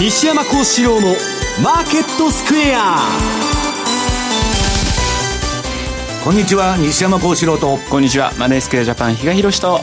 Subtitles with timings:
[0.00, 1.08] 西山幸四郎の
[1.60, 2.98] マーケットスクエア。
[6.22, 7.78] こんにちは西山幸四郎と。
[7.90, 9.80] こんにちはマネースクエアジャパン比嘉宏と。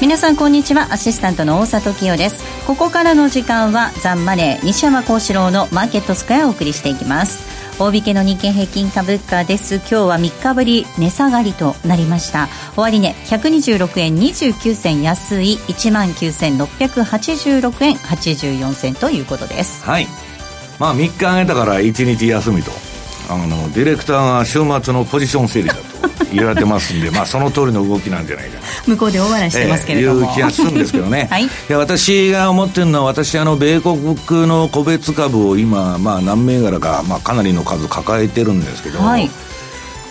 [0.00, 2.52] 皆さんこんにちはアシスタントの大里清です。
[2.66, 7.42] ここからの時間はザンマネー西山幸四郎のマーケットスクエアをお送りしていきます
[7.82, 9.78] 大引けの日経平均株価です。
[9.78, 12.48] 今日は3日ぶり値下がりとなりました。
[12.76, 15.58] 終値、ね、126円29銭安い。
[15.66, 19.84] 1万9686円84銭ということです。
[19.84, 20.06] はい。
[20.78, 22.91] まあ3日上げたから1日休みと。
[23.28, 25.82] あのディレクターが週末のポジション整理だと
[26.32, 28.62] 言われてますんで、 まあ、その通りの動きなんじゃないかな。
[28.86, 31.48] 向こうで大笑いしてますけれども、えー、いう気がするんですけどね、はい、い。
[31.68, 39.30] や私が思ってるのは私あの米国の個別株を今、まあ、何銘柄か、まあ、かなりの数抱えてるんですけど、はい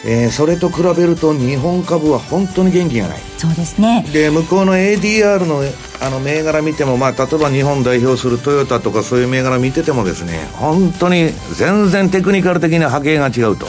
[0.05, 3.19] えー、それと比べると日本株は本当に元気がない。
[3.37, 4.05] そうですね。
[4.11, 5.61] で向こうの ADR の
[6.03, 13.67] あの銘柄見ても、まあ、例えば日本代表するトヨタとかそういう銘柄見ててもですね本当に全然テクニカル的な波形が違うと。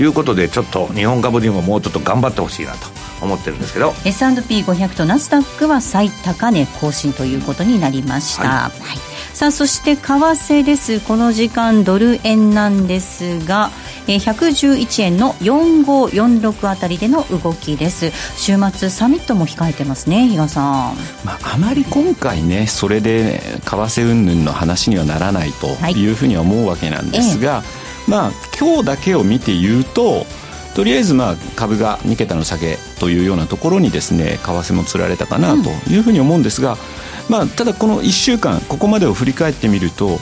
[0.00, 2.86] いうことでちょっと日本株にももうちょっと頑張ってほしいなと
[3.20, 3.92] 思ってるんですけど。
[4.04, 9.07] S&P500 とナスダックは最高値更新ということになりました、はい、はい、
[9.38, 10.98] さあそして為替です。
[10.98, 13.70] この時間ドル円なんですが
[14.08, 18.10] え111円の4546あたりでの動きです。
[18.36, 26.10] 週末サミットも控えてますね比嘉さん、まあ、あまり今回ねそれで為替云々の話にはならないとい。
[26.10, 27.66] うふうには思うわけなんですが、はいえ
[28.08, 30.26] え、まあ今日だけを見て言うと
[30.74, 36.78] とりあえずまあ株が2桁の下げというようなところにですね為替もつられたかなというふうに思うんですが、うん、
[37.28, 40.18] まあ、ただこの1週間ここまでを振り返ってみると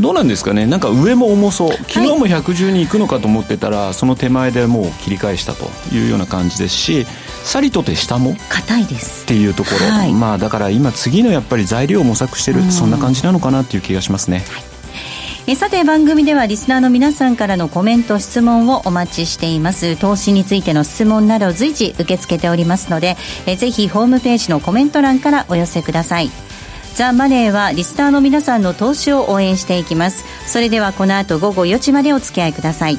[0.00, 0.64] どうなんですかね？
[0.64, 1.72] なんか上も重そう。
[1.72, 7.04] 昨日も110に行くのかと思ってたら、はい、その手前でもう切り返したというような感じですし
[7.42, 8.36] さりとて下も？
[8.48, 9.24] 硬いです。
[9.24, 14.77] っていうところ、はい、まあだから今次のやっぱり材料を模索してるそんな感じなのかなっていう気がしますね、はい
[15.50, 19.96] えさて番組ではリスナーの皆さんからのコメント質問をお待ちしています。
[19.96, 23.16] 投資についての質問など随時受け付けておりますので
[23.46, 26.30] えぜひホームページのコメント欄からお寄せください。
[26.96, 30.26] ザ・マネーはリスナーの皆さんの投資を応援していきます。
[30.46, 32.98] それではこの後午後4時までお付き合いください。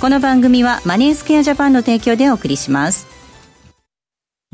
[0.00, 3.08] この番組はマネースケアジャパンの提供でお送りします。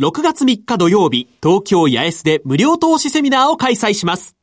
[0.00, 4.39] 6月3日土曜日東京八重洲で無料投資セミナーを開催します。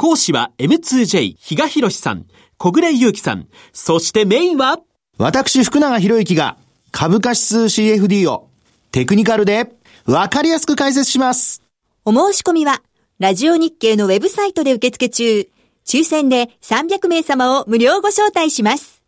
[0.00, 2.24] 講師は M2J 比嘉博さん、
[2.56, 4.78] 小暮祐樹さん、そしてメインは？
[5.18, 6.56] 私福永博之が
[6.90, 8.48] 株価指数 CFD を
[8.92, 9.70] テクニカルで
[10.06, 11.62] わかりやすく解説します。
[12.06, 12.80] お申し込みは
[13.18, 15.46] ラジオ日経のウェブサイトで受付中、
[15.84, 19.02] 抽選で300名様を無料ご招待します。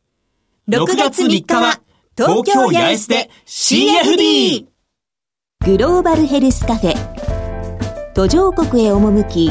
[0.69, 1.81] 6月3日は
[2.19, 4.67] 東京八重洲で CFD!
[5.65, 9.51] グローバルヘルスカフェ途上国へ赴き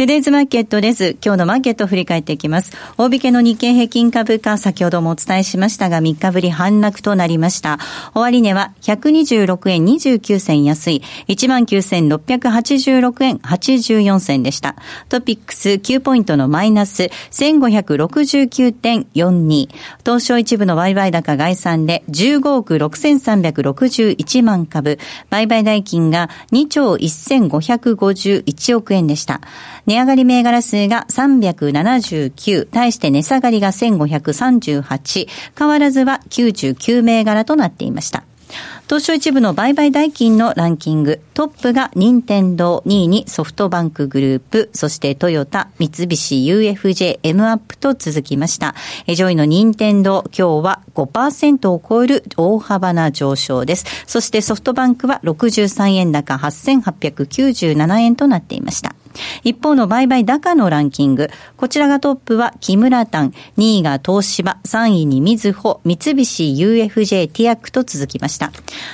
[0.00, 1.14] トゥデイズマーケットです。
[1.22, 2.72] 今日のマーケットを振り返っていきます。
[2.96, 7.78] 大引けの日経平均株価、先ほどもお伝えしましたが、3日ぶり反落となりました。
[8.14, 14.74] 終値は126円29銭安い、19,686円84銭でした。
[15.10, 19.68] トピックス9ポイントのマイナス1569.42。
[19.98, 24.98] 東証一部の売買高概算で15億6361万株。
[25.28, 29.42] 売買代金が2兆1551億円でした。
[29.90, 35.28] 値上がり銘柄数が379、対して値下がりが1538、
[35.58, 38.22] 変わらずは99銘柄となっていました。
[38.86, 48.76] 東証一部の売買代金のランキング、トップが任天堂2位にソフトバンクグループ、そしてトヨタ、三菱 UFJ、M アップと続きました。
[49.08, 53.86] 上位の任天堂、今日は5%を超える大幅な上昇です。
[54.06, 58.94] そしてソフトバンクは63円高8897円となっていました。
[59.44, 61.30] 一方の売買高のランキング。
[61.56, 68.52] こちらがトップは木村丹、2位が東芝、3位にみずほ、三菱 UFJ ティアックと続きました。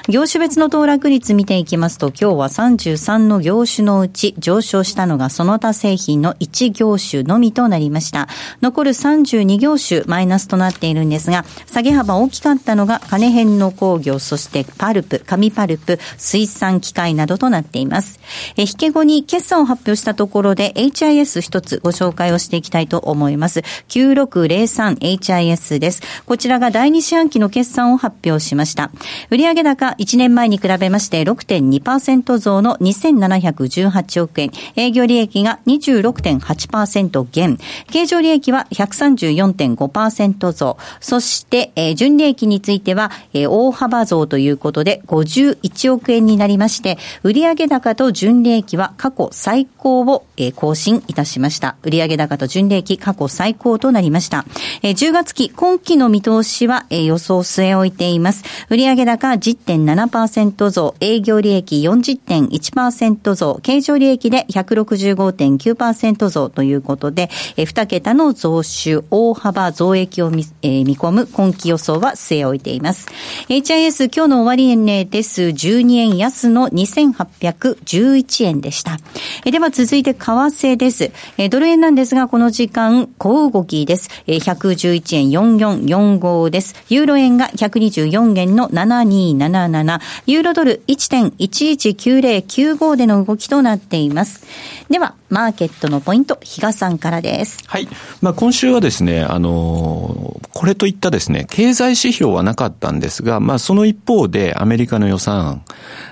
[0.09, 8.29] 業種別の騰落率見ていきますと、今日は33の業種のうち上昇したのがその他製品の1業種のみとなりました。
[8.63, 18.21] 残る32業種マイナスとなっているんですが、下げ幅大きかったのが金編の工業、そしてパルプ、紙パルプ、水産機械などとなっています。
[18.57, 23.61] え、引け後に決算を発表したところで HIS 一つご紹介をしていきたいと思います。
[23.89, 26.01] 9603HIS です。
[26.27, 28.93] こちらが第2四半期の決算を発表しました。
[29.31, 34.53] 売上高1年前に比べまして6.2%増の2718億円。
[34.77, 37.59] 営業利益が26.8%減。
[37.91, 40.77] 経常利益は134.5%増。
[41.01, 51.77] そして、えー、純利益については、えー、大幅増ということで51億円になりまして、売上高と純利益は過去最高を、えー、更新いたしました。
[51.83, 54.45] 売上高と純利益過去最高となりました。
[54.83, 58.45] えー、10月期今期の見通しは、えー、予想据え置いています。
[58.69, 73.09] 売上高10.7%増、営業利益40.1%増、経常利益で165.9%増ということで、えー、2桁の増収、大幅増益を見,、えー、見込む今期予想は据え置いています。
[73.49, 75.43] HIS 今日の終値です。
[75.43, 78.99] 12円安の2811円でした。
[79.45, 81.13] えー、では続続いて為替です。
[81.39, 84.11] えー、ドル円なんですが、この時間、小動きです。
[84.27, 86.75] えー、111円4445です。
[86.89, 94.45] ユーロ円が124円の7277、ユーロドル1.119095での動きとなっています。
[94.91, 97.63] では、マーケットのポイント、比嘉さんからです。
[97.67, 97.89] はい。
[98.21, 105.63] まあ、今週はですね、あの、これといったですね、経済指標はなかったんですが、まあ、その一方で、アメリカの予算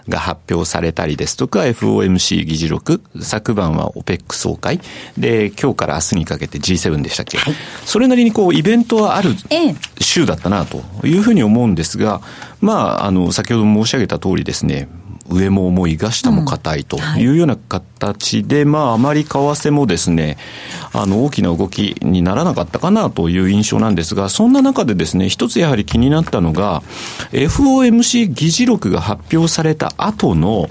[0.08, 4.80] が発表されたりですとか、FOMC 議事録、昨晩は OPEC 総会、
[5.18, 9.30] で、今日から明日にかけて G7 でしたっけ、はい、それなりにこう、イベントはある
[10.00, 12.20] 週だったな、というふうに思うんですが、
[12.60, 14.88] まあ、あの、先ほど申し上げた通りですね、
[15.28, 17.26] 上も重いが下も硬いとい。
[17.26, 20.36] うような形で、うんはい、まあ、あまり為替もですね、
[20.92, 26.82] あの、大きな動きにならなかったかなという印象なんですが、そんな中でですね、一つやはり気になったのが、
[27.32, 30.68] FOMC 議事録が発表された後の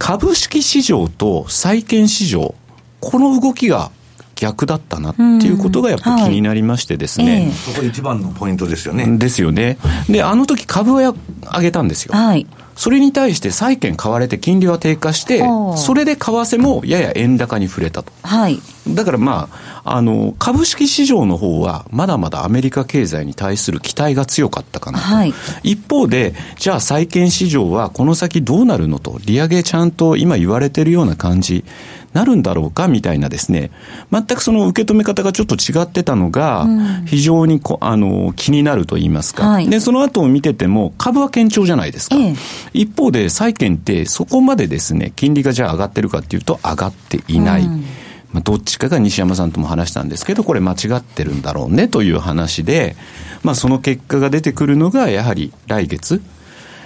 [0.00, 2.54] 株式市場と債券市場、
[3.00, 3.92] この動きが
[4.34, 7.32] 逆だったなっていうことがやっぱ気になりましてですね。
[7.32, 9.18] はいえー、そこ一番のポイントですよね。
[9.18, 9.76] ですよね。
[10.08, 11.14] で、あの時株は
[11.54, 12.14] 上げたんですよ。
[12.14, 12.46] はい。
[12.76, 15.44] それに対して債券買われて金利は低下して、
[15.76, 18.10] それで為替もやや円高に触れたと。
[18.22, 18.58] はい。
[18.88, 19.48] だからま
[19.84, 25.04] あ、あの、株式市場の方は、まだまだアメリカ経済に対する期待が強かったかなと。
[25.04, 31.64] はい、一方で、じゃあ債券市場はこの先どうなるのと、利上げちゃんと今言われてるような感じ
[32.12, 33.70] なるんだろうかみたいなですね、
[34.10, 36.66] 全くその受け止め方がちょっと違ってたのが、
[37.06, 42.16] 非常にこあの気になると言いますか、はい、で、その後を見てても、株は堅調じゃないですか。
[42.16, 42.34] ええ、
[42.72, 47.62] 一方で、債券ってそこまでですね、金利がじゃあ上がってるかっていうと、上がっていない。
[47.62, 47.84] うん
[48.32, 52.96] まあ、どっちかが西山さんとも話したんですけど、これ間違ってるんだろうねという話で、
[53.42, 56.22] まあ、その結果が出てくるのが、やはり来月、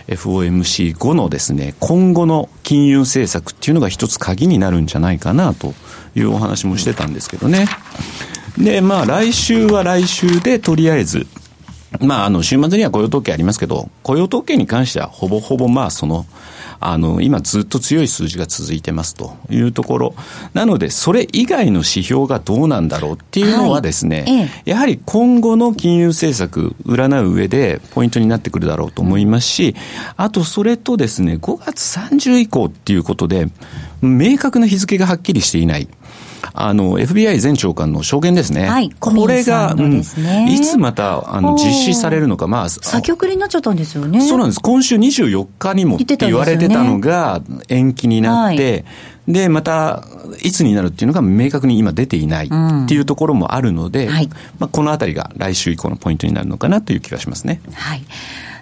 [0.08, 5.74] FOMC 後のですね、今後の金融政策っていうのが一つ鍵になるんじゃないかなと
[6.14, 7.66] いうお話もしてたんですけどね。
[8.58, 11.26] で、まあ来週は来週でとりあえず、
[12.00, 16.26] まああの週末には雇用統計ありますけど、雇用統計に関してはほぼほぼまあその
[16.86, 20.14] あの、今ずっと強い数字が続いてますというところ。
[20.52, 29.74] なので、それ以外の指標がどうなんだろうっていうのはですね、はいええ、やはり今後の金融政策、占う上でポイントになってくるだろうと思いますし、
[30.16, 33.48] あとそれとですね、5月30以降っていうことで、
[34.02, 35.88] 明確な日付がはっきりしていない。
[36.52, 38.68] あの、FBI 前長官の証言ですね。
[38.68, 38.90] はい。
[38.98, 42.68] これが、ねうん、いつまた、あの、実施されるのか、まあ。
[42.68, 44.20] 先送りになっちゃったんですよね。
[44.20, 44.60] そうなんです。
[44.60, 48.84] 今週24日にもって言われてたのが、延期になって、
[49.26, 50.04] で、また、
[50.42, 57.60] いつになるっていうのが明確に今出ていないっていうところもあるので、うんはい、まあ、このあたりが来週以降のポイントになるのかなという気がしますね。
[57.72, 58.02] はい。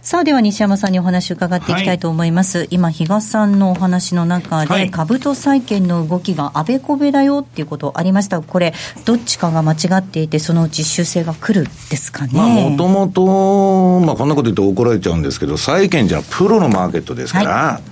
[0.02, 8.42] さあでは西山さんにお話を伺っていきたいと思います、はい、今比嘉さんのお話の中で、はい、株と債券の動きがあべこべだよっていうことありました。
[8.42, 12.70] これどっちかが間違っていてそのうち修正が来るですかね？
[12.70, 17.91] もともとまあこんなこと言うと怒られちゃうんですけど債券じゃプロのマーケットですから、はい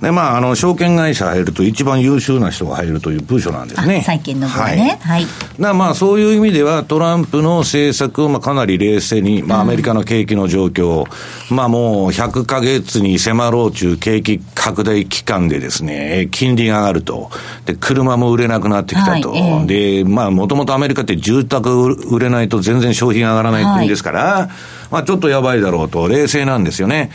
[0.00, 4.02] で、まあ、あの、証券会社入ると一番優秀な人が入るという部署なんですね。
[4.02, 4.98] 債券の部はね。
[5.02, 5.26] はい。
[5.60, 11.04] はい、まあ、そういう意味では、トランプの政策をまあかなり冷静に、まあ、アメリカの景気の状況、
[11.50, 17.30] うん、まあ、もう100ヶ月に迫ろう中景気拡大期間でですね、金利が上がると。
[17.66, 19.32] で、車も売れなくなってきたと。
[19.32, 24.48] はいえー、で、まあ、もともとアメリカって住宅売れないと全然消費が上がらない国ですから、はい、
[24.90, 27.10] まあ、ちょっとやばいだろうと、冷静なんですよね。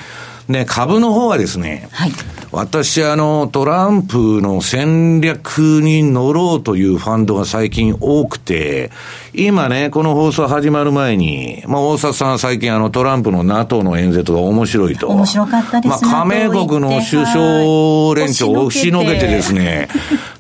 [0.49, 2.11] で、株の方はですね、はい、
[2.51, 8.91] 私、あの、トランプの戦略に乗ろうというファンドが最近多くて、
[9.33, 15.09] 今ね、この放送始まる前に、まあ、大沢さん最近あのトランプの NATO の演説が面白いと。
[15.09, 19.89] 面白かったですまあ、加盟国の首相連長を押しのけてですね、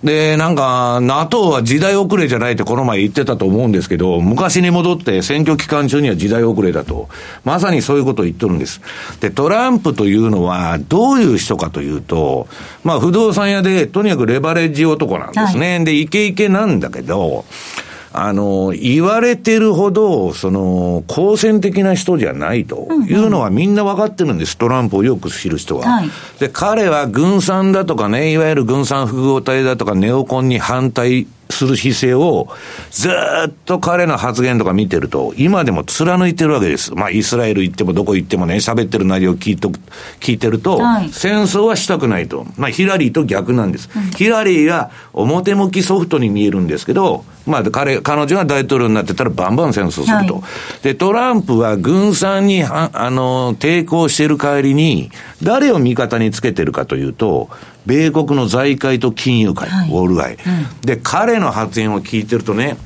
[0.05, 7.09] で、なんか、NATO は時代遅れじゃないってこの前言ってたと思うんですけど、昔に戻って選挙期間中には時代遅れだと。
[7.43, 8.81] まさにそういうことを言っとるんです。
[9.19, 12.47] で、トランプというのはどういう人かというと、
[12.83, 15.77] まあ不動産屋でとにかくレバレッジ男なんですね。
[15.77, 17.45] はい、で、イケイケなんだけど、
[18.17, 22.87] あの、言われてるほど、その、好戦的な人じゃないと。
[23.07, 25.85] いうのはみんな分かってるんです、トランプをよく知る人は。
[25.85, 32.47] はい、で、彼は軍産だとかね、いわゆる軍産複合体だとかネオコンに反対する姿勢を、
[32.91, 36.93] ずっと彼の発言とか見てると、今でも貫いてるわけです。
[36.93, 39.71] まあ、イスラエル行ってもどこ行ってもね、喋ってる内容を聞いと
[40.19, 42.45] 聞いてると、はい、戦争はしたくないと。
[42.57, 43.89] まあ、ヒラリーと逆なんです。
[43.95, 50.35] うん、ヒラリーが表向きソフトに見えるんですけど、まあ、彼、彼女が大統領になってたらバンバン戦争すると。
[50.35, 50.39] は
[50.81, 55.11] い、で、トランプは軍産に、あの、抵抗している代わりに、
[55.43, 57.49] 誰を味方につけてるかというと、
[57.85, 62.77] 米国の財界と金融界、はい、ウォール街、うん、で、彼の発言を聞いてるとね、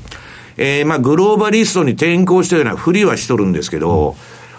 [0.58, 4.15] えー、まあ、グローバリストに転向したようなふりはしとるんですけど、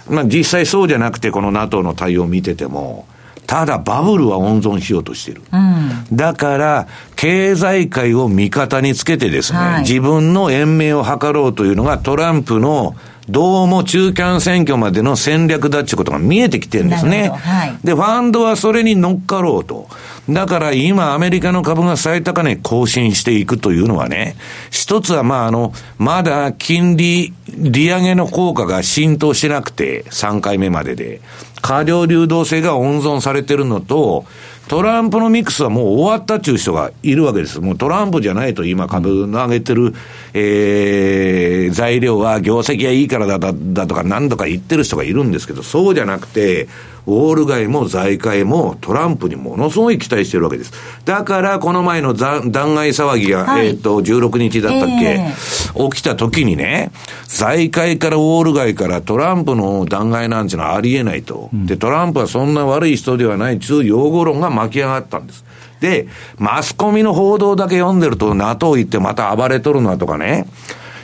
[0.08, 3.06] うん、まあ、実際そうじゃなくて、この NATO の対応を見てても、
[3.46, 5.42] ただバブルは温存しようとしてる。
[5.52, 12.94] うん、だから、経済界を味方につけてですね、はい、自分の延命を図ろうというのがトランプの
[13.30, 17.28] どうも中間選挙までの戦略だっていうことが見えてきてるんですね。
[17.28, 19.88] はい、で、ファンドはそれに乗っかろうと。
[20.28, 24.34] だから今アメリカの株が最高値更新していくというのはね、
[24.70, 31.20] 一つはまああの、まだ金利、利上げの効果が浸透しなくて、3回目までで、
[31.62, 34.24] 過量流動性が温存されてるのと、
[34.70, 37.58] トランプのミックスはもう終わったっていう人がいるわけです。
[37.58, 39.94] もうトランプじゃないと今株の上げてる、
[40.32, 46.68] えー、材料は業績がいいからだだだとか何度か言ってる人がいるんですけど、そうじゃなくて、
[47.06, 50.72] ウォール街も財界もトランプにものすごい期待してるわけです。
[51.04, 56.90] だから、この前の弾劾騒ぎが、はい、えっ、ー、と、16日だったっけ、えー、起きた時にね、
[57.26, 61.50] 財界からウォール街からトランプの弾劾なんていうのはありえないと。
[61.52, 65.44] うん、で、トランプはそんな悪い人ではないという用語論が巻き上がったんです。
[65.80, 70.46] で、マスコミの報道だけ読んでると NATO 行ってまた暴れとるなとかね、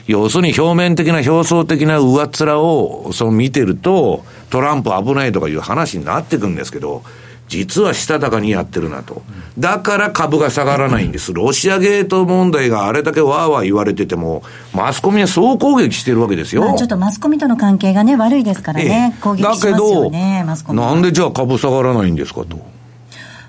[0.07, 7.03] 要するに表面的な表層的な上っ面をそう見てると、トランプ危ないとかいう話になってくんですけど、
[7.49, 9.23] 実はしたたかにやってるなと。
[9.59, 11.33] だから株が下がらないんです。
[11.33, 14.43] ロシアゲート問題があれだけわーわー言われてても、
[14.75, 16.75] マスコミは総攻撃してるわけですよ。
[16.77, 19.13] ちょっとマスコミとの関係がね、悪いですからね。
[19.15, 20.81] ええ、攻撃しますよね、マスコミ。
[20.81, 22.76] なんでじゃあ株下がらないんですかと。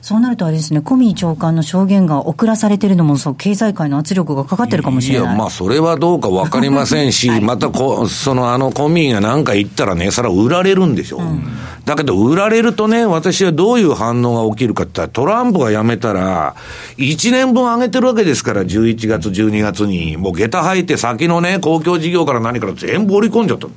[0.08, 5.28] そうなるとあれですね、コミー長官の証言が遅らされてるのも、そう、経済界の圧力がかかってるかもしれない。
[5.28, 11.18] いや、まあ、それはどうかわかりませんし、はい、またこ、その、あの、コミーが何か言ったらね、それは売られるんでしょ。
[11.18, 11.44] うん、
[11.84, 16.56] だけど、売られるとね、私はどういう反応が起きるかって言ったら、トランプが辞めたら、
[16.96, 20.16] 1年分上げてるわけですから、11月、12月に。
[20.16, 23.68] もう下駄履いて先のね、公共事業から何から全部織り込んじゃった。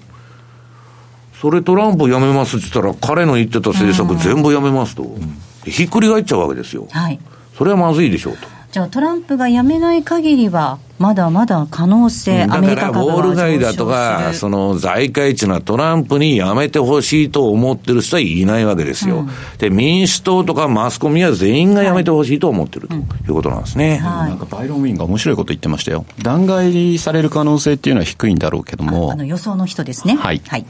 [1.41, 5.03] それトランプ辞めますって言ったら、彼の言ってた政策全部辞めますと。
[5.03, 6.87] うんひっくり返っちゃうわけですよ。
[6.91, 7.19] はい。
[7.57, 8.49] それはまずいでしょうと。
[8.73, 22.99] じゃあトランプが辞めない限りは、まだまだ可能性、アメリカ株はウォール街だとか、その財界っていうのはトランプに辞めてほしいと思ってる人はいないわけですよ、うん、で、民主党とかマスコミは全員が辞めてほしいと思ってる、とい
[23.29, 23.99] うことなんですね。
[23.99, 26.05] はい、なんかバイロン・ウィンが面白いこと言ってましたよ。
[26.23, 29.11] 弾劾される可能性っていうのは低いんだろうけども。
[29.11, 30.15] あの予想の人ですね。
[30.15, 30.41] はい。
[30.47, 30.67] はい、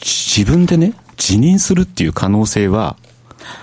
[0.00, 2.96] 自分でね、辞任するっていう可能性は、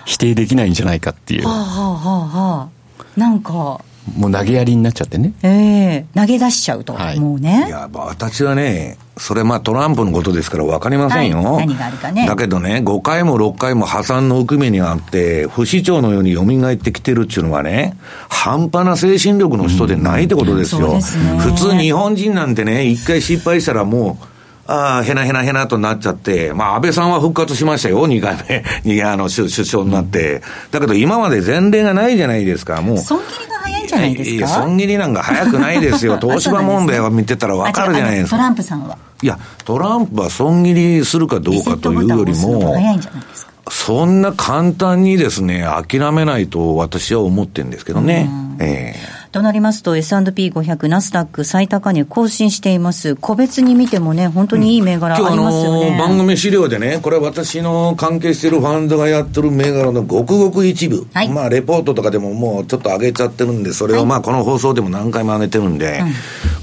[0.06, 1.48] 否定できないんじゃないかっていう。
[1.48, 3.82] はあはあはあ、なんか。
[4.18, 5.34] もう投げやりになっちゃってね。
[5.44, 6.94] ええー、投げ出しちゃうと。
[6.94, 7.66] はい、もうね。
[7.68, 11.38] いや、私はね、それまあトランプのことですから分かりませんよ。
[11.42, 12.28] はい、何があるかね。
[12.28, 17.96] だけどね、5回も6回も破産の奥目にあって、不死鳥のように蘇ってきてるっていうのはね、
[18.30, 20.94] 半端な精神力の人でないってことですよ。
[20.94, 24.33] うん、すね、普通日本人なんてね、一回失敗したらもう、
[24.66, 28.64] ああ、へなへなへなとなっちゃって、まあ、安倍さんは復活しましたよ、 2回目。
[28.96, 30.42] に、あの、首相になって。
[30.72, 32.98] だけど、今まで前例がないじゃないですか、もう。
[32.98, 34.36] 損切りが早いんじゃないですか？
[34.36, 36.18] いや、損切りなんか早くないですよ。
[36.22, 38.38] 東芝問題を見てたらわかるじゃないですか。
[38.38, 38.98] トランプさんは？
[39.22, 42.76] いや、トランプは損切りするかどうかというよりも、
[43.70, 48.30] そんな簡単にですね、諦めないと私は思ってるんですけどね。
[48.60, 53.16] ええーとなりますと、S&P500、ナスダック最高値更新しています。
[53.16, 55.88] 個別に見てもね、本当にいい銘柄ありますよね。
[55.90, 61.08] うん、番組資料でね、これは私の関係しているファンドがやってる銘柄のごくごく一部。
[61.14, 66.12] はい、まあ、レポートとかでももうちょっと上げちゃってるんで、それをまあ、この放送でも何回も上げてるんで、はい、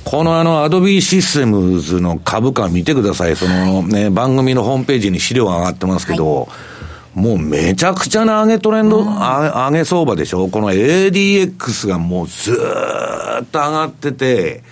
[0.05, 3.35] このあの、アドビーシステムズの株価見てください。
[3.35, 6.70] そのね、番組のホームページに資料が上がってますけど、はい
[7.14, 10.49] もうめちゃくちゃな上げトレンド、上げ相場でしょ？
[10.49, 14.62] この ADX がもうずーっと上がってて、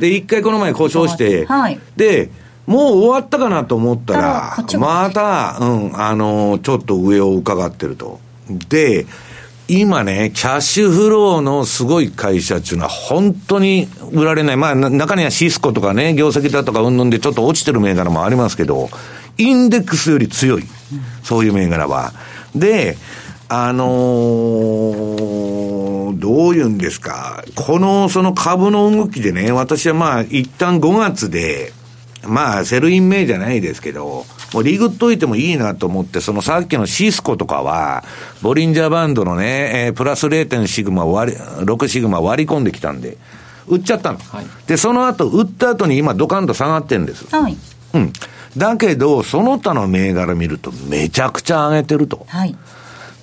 [0.00, 2.30] で、一回この前故障して、はい、で、
[2.66, 8.18] もう終わったかなと思ったら、また、うん、あの、ちょっと上を伺ってると。
[8.68, 9.06] で、
[9.68, 14.56] 今ね、キャッシュフローのすごい会社っていうのは本当に売られない。
[14.56, 18.90] まあ、中にはシスコとかね、業績だとかうんぬんでちょっと落ちてる銘柄もありますけど、
[19.38, 20.64] インデックスより強い。
[21.22, 22.12] そういう銘柄は。
[22.54, 22.96] で、
[23.48, 27.44] あのー、どういうんですか。
[27.54, 31.72] この、その株の動きでね、私はまあ、一旦5月で、
[32.26, 34.24] まあ、 sell in May じゃないですけど、
[34.54, 38.04] もう利食っといてもいいなと思って、そのさっきのシスコとかは、
[38.40, 43.18] ボリンジャーバンドのね、えー、プラス0.6シグマ割り、6シグマ割り込んできたんで、
[43.66, 44.18] 売っちゃったの。
[44.18, 47.26] はい、で、その後、売った後に今ドカンと下がってるんです。
[47.34, 47.56] はい。
[47.94, 48.12] うん。
[48.56, 52.24] だけど、その他の銘柄見るとめちゃくちゃ上げてると。
[52.28, 52.56] はい。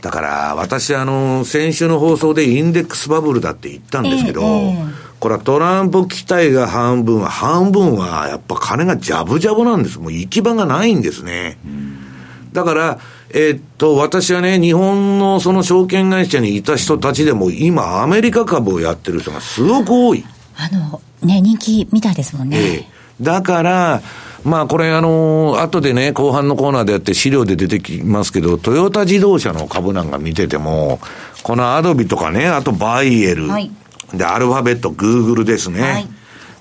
[0.02, 10.00] だから、私、あの、先週の放送でインデックスバブルだって言ったんですけど、えーえー、これはトランプ期待が半分は、半分はやっぱ金がジャブジャブなんです。
[10.00, 11.60] もう行き場がないんですね。
[12.52, 20.26] だから、えー、っと、私はね、日本のその証券会社にいた人たちでも、今、アメリカ株をやってる人がすごく多い。
[20.58, 22.58] あの、ね、人気みたいですもんね。
[22.60, 24.02] えー、だから、
[24.44, 31.00] まあこれあの、後でね、後半のコーナーでやって資料で出てきますけど、トヨタ自動車の株なんか見てても、
[31.44, 33.72] このアドビとかね、あとバイエル、はい、
[34.14, 35.82] で、アルファベット、グーグルですね。
[35.82, 36.08] はい、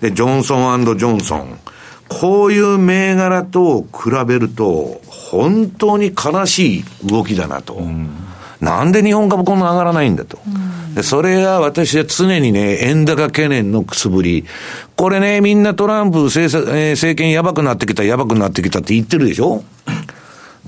[0.01, 1.59] で、ジョンソンジョンソン。
[2.09, 7.75] こういう銘柄と比べると、本当に悲しい動きだなと。
[7.75, 8.11] うん
[8.61, 10.39] なんで日本株こんな上がらないんだと。
[10.95, 14.45] でそれが私は常にね、円高懸念のくすぶり。
[14.97, 19.63] これね、みんなトランプ政策、えー、政権やばくなってきた、やばくなってきたって言ってるでしょ？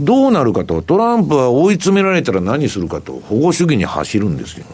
[0.00, 4.66] どうなるかと、トランプは追い詰められたら何するかと、保護主義に走るんですよ。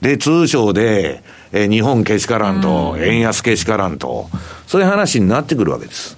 [0.00, 4.28] で、通称で、えー、日本けしからんと、円安けしからんと、
[4.66, 6.16] そういう話になってくるわけです。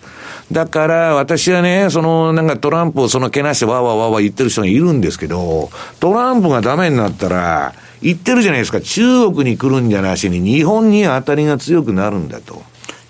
[0.53, 12.63] だから、私はね、その、なんかトランプをそのけなしてわーわーわーわー言ってる人がいるんですけど、トランプがダメになったら、言ってるじゃないですか、中国に来るんじゃなしに、日本に当たりが強くなるんだと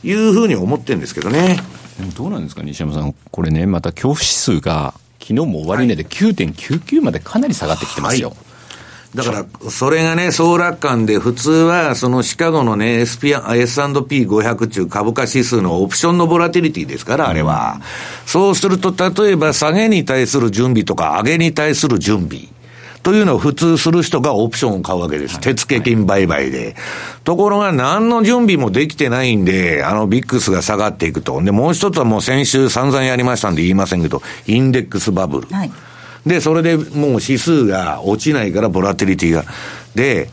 [0.04, 1.58] いうふうに思ってるんですけどね。
[2.16, 3.14] どうなんですか、西山さん。
[3.30, 8.28] これね、また恐怖指数が、昨日も終値で9.99までかなり下がってきてますよ。
[8.28, 8.38] はい
[9.16, 17.80] だから、それがね、総楽観で、普通は、そのシカゴのね、SP、S&P500 中株価指数のオプションのボラティリティですから、あれは。
[18.26, 22.48] そうすると、例えば、下げに対する準備とか、上げに対する準備。
[23.06, 25.38] というのを普通する人がオプションを買うわけです。
[25.38, 26.74] 手付金売買で。
[27.22, 31.40] ところが何の準備もできてないんで、あのビックスが下がっていくと。
[31.40, 35.46] で、もう一つはもう先週散々やりましたんで言いませんけど、インデックスバブル。
[35.54, 35.70] はい
[36.26, 36.86] で、それでもう
[37.22, 39.44] 指数が落ちないからボラティリティが。
[39.94, 40.28] で、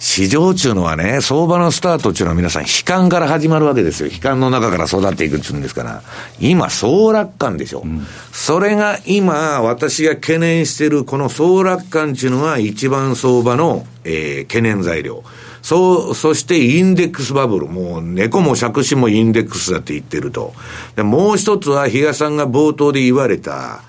[0.00, 4.08] 市場中のはね、相場のスタートっていうのは皆さん悲観から始まるわけですよ。
[4.10, 6.02] 悲観の中から育っていくっていうんですから。
[6.40, 7.82] 今、総楽観でしょ。
[7.84, 15.22] うん、それが今、私が懸念しているこの総楽観っていうのが一番相場の、えー、懸念材料。
[15.60, 17.66] そう、そしてインデックスバブル。
[17.66, 20.54] もう猫も借子もインデックスだって言ってると。
[20.96, 23.82] で、もう一つは、比嘉さんが冒頭で言われた、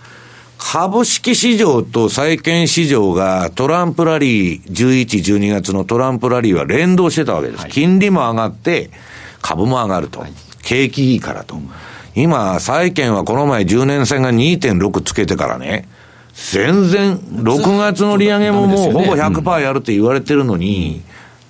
[0.63, 7.61] 株式市場と債券市場がトランプラリー、11、12月のトランプラリーは連動してたわけです。
[7.61, 8.91] はい、金利も上がって、
[9.41, 10.19] 株も上がると。
[10.19, 11.55] はい、景気いいからと。
[11.55, 11.69] うん、
[12.13, 15.89] 今、債券はこの前10年線が2.6つけてからね、
[16.51, 21.01] 全然、6月の利上げももうほぼ100%やるって言われてるのに、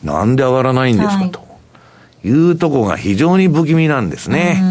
[0.03, 1.51] うん、なんで上がらないんですかと。
[2.23, 4.61] いうとこが非常に不気味なんですね。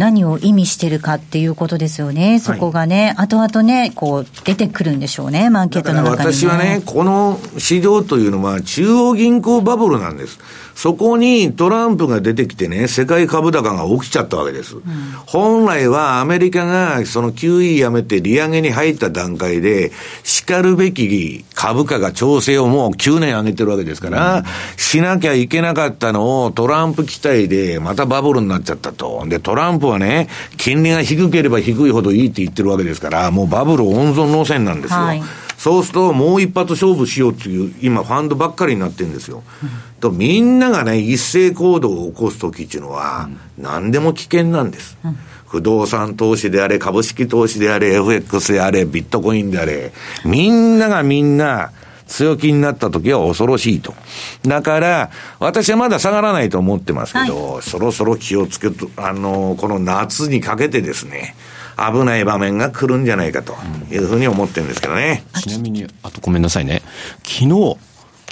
[0.00, 2.40] 何を意味してるかっていうことですよね。
[2.40, 10.38] そこがね、はい、後々ね、こう出てくるんでしょうね、マーケットの中に、ね、私はね、この市場というのは中央銀行バブルなんです。
[10.80, 14.76] そこにトランプが出てきてね、世界株高が起きちゃったわけです。
[14.76, 14.82] うん、
[15.26, 19.92] 本来はアメリカがその QE やめて利上げに入った段階で、
[20.24, 24.44] 叱るべき株価が調整をもう9年上げてるわけですから、うん、
[24.78, 29.22] しなきゃいけなかったのをトランプ期待でまたバブルになっちゃったと。
[29.26, 35.00] で、トランプはね、金利が低ければ低いほどいいって言ってるわけですから、もうバブル温存路線なんですよ。
[35.00, 35.22] はい
[35.60, 39.42] そうすると、もう一発勝負しようっていう、今、ファンドばっかりになってるんですよ。
[39.62, 39.68] うん、
[40.00, 44.96] と、みんながね、一斉行動を起こすときっていうのは、何でも危険なんです。
[45.04, 49.92] うん、不動産投資であれ、株式投資であれ、FX であれ、ビットコインであれ、
[50.24, 51.72] みんながみんな、
[52.10, 53.94] 強気になった時は恐ろしいと。
[54.42, 61.36] だから、私はまだ下がらないと思ってますけど、はい、そろそろ気をつけと、あの、この夏にかけてですね、
[61.76, 63.54] 危ない場面が来るんじゃないかと
[63.90, 65.24] いうふうに思ってるんですけどね。
[65.40, 66.82] ちなみに、あとごめんなさいね。
[67.22, 67.76] 昨日、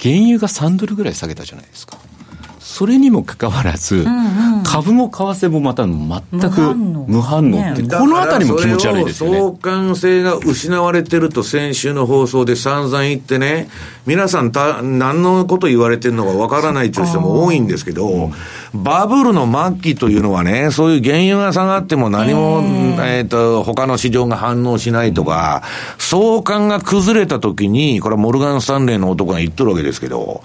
[0.01, 1.97] 原油が3ドルぐらい下げたじゃないですか。
[2.69, 7.73] それにもかかわらず、うんうん、株も為替もまた全く無反応。
[7.73, 9.39] って、このあたりも気持ち悪いですよね。
[9.39, 13.69] 相関性が失われてると先週の放送で散々言ってね、
[14.05, 18.31] 皆さんた何のこと言われてるのかわからないという人も多いんですけど、
[18.71, 22.61] バブルの末期というのはね、そういう原油が下がっても何も、
[23.03, 25.63] えっ、ー、と、他の市場が反応しないとか、
[25.97, 30.43] 相関が崩れた時に、これはモルガン・スタンレーの男が言ってるわけですけど、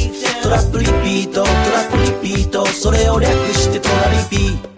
[0.52, 4.71] トラップリピートトラップリピートそれを略してトラリピート。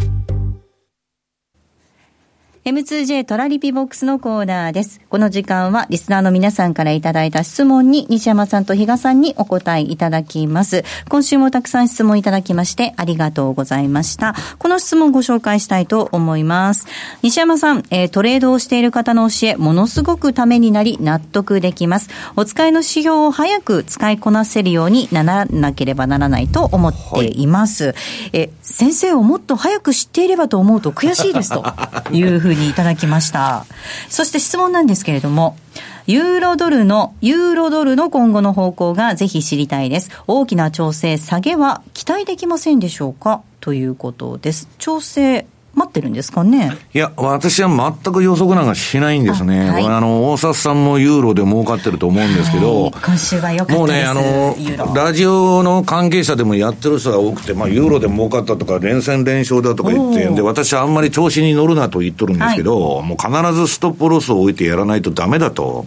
[2.66, 5.02] M2J トラリピボックスのコーナーです。
[5.10, 10.86] この時間はリスナーの皆さんからいただいた質問に西山さんと比嘉さんにお答えいただきます。
[11.10, 14.34] 今週もたくさん質問いただきましてありがとうございました。
[14.60, 16.88] この質問をご紹介したいと思います。
[17.22, 22.10] 西山さん、えー、トレードをしている方の教え、ものすごくためになり納得できます。
[22.38, 27.88] お使いの指標を早く使いこなせるようにならなければならないと思っています。
[27.88, 27.96] はい、
[28.32, 31.66] え先生をもっと早く知っていればと思うと悔しいですと
[32.14, 33.66] いうふうににいただきました。
[34.10, 35.58] そして質問なんですけれども、
[36.06, 40.10] ユーロドルの、ユーロドルの今後の方向がぜひ知りたいです。
[40.28, 43.42] 大きな調整、下げは期待できませんでしょうか？
[43.62, 44.68] ということです。
[44.80, 46.78] 調整、待ってるんですかね？
[46.94, 47.70] いや、私は
[48.04, 49.70] 全く予測なんかしないんですね。
[49.70, 54.56] あはい、あの、大札さんもユーロで儲かってると思うんですけど、はい、今週は良かもうね、あの、
[54.94, 65.86] ラジオの関係者でもやってる人が多くて、まあ、ユーロで儲かったとか、連戦連勝だとか言ってで、私はあんまり調子に乗るなと言っとるんですけど、はい、もう必ずストップロスを置いてやらないとダメだと。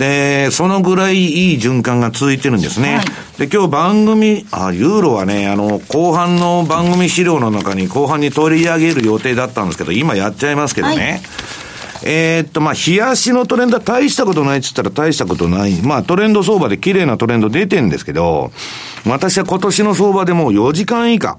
[0.00, 2.94] で、そのぐらいいい循環が続いてるんですね。
[2.94, 3.04] はい、
[3.38, 10.94] で、今日番組、あ、ユーロはね、あの、後半の番組資料の中に後半に取り上げる予定だったんですけど、今やっちゃいますけどね。
[10.94, 11.20] はい
[12.02, 15.82] えー、っと、まあ、冷やしのトレンドは大したことないっつったら大したことない。
[15.82, 18.52] まあ、トレンド相場で綺麗なトレンド出てんですけど、
[19.04, 21.36] 私は今年の相場でもう4時間以下。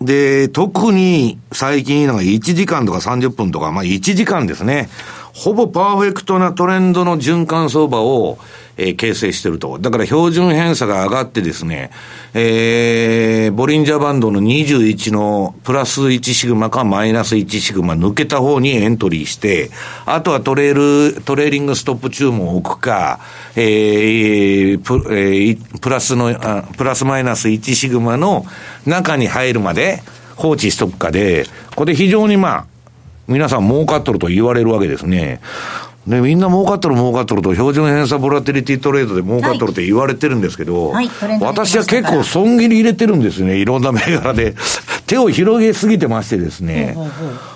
[0.00, 4.88] で、特に最近いいのが1時間とか30分とか、まあ1時間ですね。
[5.36, 8.38] ほぼパーフェクトなトレンドの循環相場を、
[8.78, 9.78] えー、形成してると。
[9.78, 11.90] だから標準偏差が上がってですね、
[12.32, 19.70] えー、ボリンジャーバンドの21のプラス1シグマかマイナス1シグマ抜けた方にエントリーして、
[20.06, 23.20] あとはトレール、トレーリングストップ注文を置くか、
[23.56, 28.46] えー、プ,、えー、プラスのあ、プラスマイナス1シグマの
[28.86, 30.02] 中に入るまで
[30.34, 31.44] 放置しとくかで、
[31.74, 32.75] これ非常にまあ、
[33.28, 35.40] 皆さん儲かっとると言われるわけですね。
[36.06, 44.54] で、みんな儲かっとる儲かっとると、標準偏差ボラティリティトレードで儲かっとるって言われてるんですけど、はいはい、私は結構損切り入れてるんですね、いろんな銘柄で。
[45.06, 46.96] 手を広げすぎてましてですね、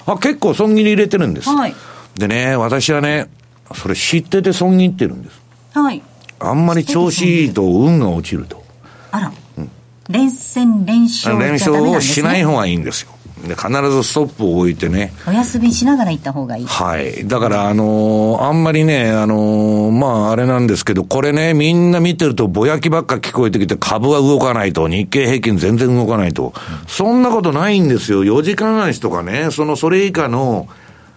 [0.07, 1.49] あ結構損切り入れてるんです。
[1.49, 1.75] はい、
[2.17, 3.29] でね、私はね、
[3.75, 5.41] それ知ってて損切ってるんです。
[5.75, 6.03] はい。
[6.41, 8.65] あんまり調子いいと運が落ちると。
[9.11, 9.33] あら。
[9.59, 9.71] うん、
[10.09, 13.11] 連戦連勝、ね、連勝をしない方がいいんですよ。
[13.47, 15.13] で、必ずストップを置いてね。
[15.27, 16.67] お休みしながら行った方がいい。
[16.67, 17.27] はい。
[17.27, 26.47] だから、あのー、あんまりね、あのー、まあ、あれなんですけど、これね、みんな見てるとぼやきばっか聞こえてきて、株は動かないと、日経平均全然動かないと。
[26.47, 26.53] うん、
[26.87, 28.25] そんなことないんですよ。
[28.25, 30.69] 4時間足とかね、その、それ以下の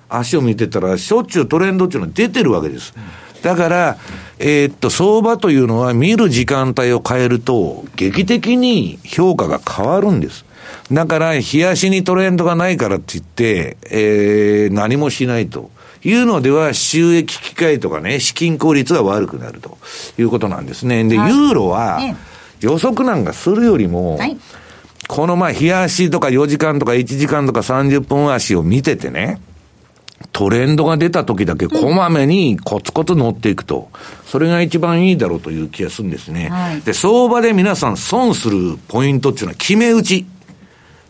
[0.09, 2.93] 足を見てたら、しょっちゅうトレンドっていうのは出てるわけです。
[3.41, 3.97] だから、
[4.39, 10.45] えー、っと、相場というのは見る時間帯を変えると、劇的に評価が変わるんです。
[10.91, 15.71] だから、冷やしにトレンドがないからって言って、えー、何もしないと。
[16.05, 19.77] いうのでは収益機会とかね、資金効率が悪くなると
[20.17, 21.03] いうことなんですね。
[21.05, 21.99] で、ユーロは
[22.59, 24.38] 予測なんかするよりも、はい、
[25.07, 29.39] このまあ、冷やしとか4時間とか1時間とか30分足を見ててね、
[30.31, 33.89] トレンドが出た時だけこまめにコツコツ乗っていくと。
[34.25, 36.49] それが一番いいだろうという気がするんですね。
[36.49, 40.25] はい、で、相場で皆さん損するポイントっていうのは決め打ち。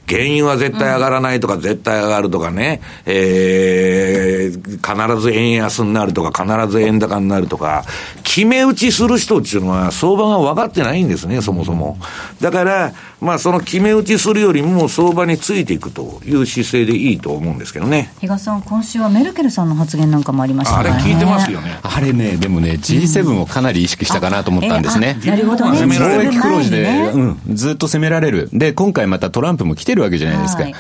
[0.08, 7.86] 原油は絶対上がらないとか、絶対上がるとかね、えー、必ず円安になるとか、必ず円高になるとか、
[8.24, 11.98] 決め打ちする人っていうのは相場が分かってないんですね、そもそも。
[12.42, 18.14] だから、まあその決め打ちするよりも相場についていくという姿勢でいいと思うんですけどね。
[18.20, 20.90] 比嘉さん、今週はメルケルさんの発言なんかもありましたね。
[20.90, 21.80] あれ聞いてますよね。
[21.82, 25.18] あれね、でもね、G7 をかなり意識したかなと思ったんですね。
[25.26, 25.78] なるほどね。
[25.78, 26.32] 攻められる。
[26.34, 28.50] 黒字で、うん、ずっと攻められる。
[28.52, 30.64] で、今回またトランプも来てるわけじゃないですか。
[30.64, 30.76] はい、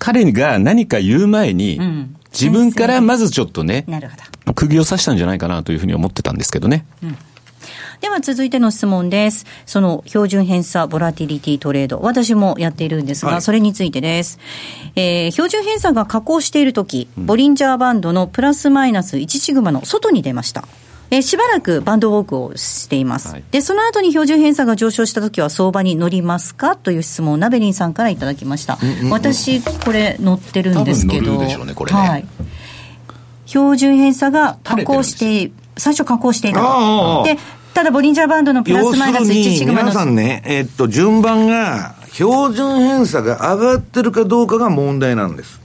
[0.00, 4.16] 彼が何か言う前に、うん、自分からまずちょっとね、なるほ
[4.46, 4.54] ど。
[4.54, 6.84] 釘を刺したんじゃないかなというふうに思ってたんですけどね。
[7.04, 7.16] うん
[8.00, 9.44] では続いての質問です。
[9.66, 12.00] その標準偏差ボラティリティトレード。
[12.00, 14.38] 私もやっているんですが、はい、それについてです。
[14.96, 20.66] えー、標準偏差が下降しているとき、ボリンジャーバンドのプラスマイナス1シグマの外に出ました。
[21.10, 23.32] えしばらくバンドウォークをしています。
[23.32, 26.76] はい、で、その後に標準偏差が上昇したときは相場に乗りますか？
[26.76, 28.78] という質問をナベリンさんからいただきました。
[28.80, 31.38] うんうん、私、これ乗ってるんですけど。
[31.38, 32.26] ねね、はい。
[33.46, 37.24] 標準偏差が下降して、最初下降していたと。
[37.24, 37.36] で、
[37.74, 39.88] ただ、ボリンジャーバンドのプラスマイナス1シグマの。
[39.90, 45.60] 皆さんね、えー、っと、順番が、標準偏差が上がってるかどうかが問題なんです。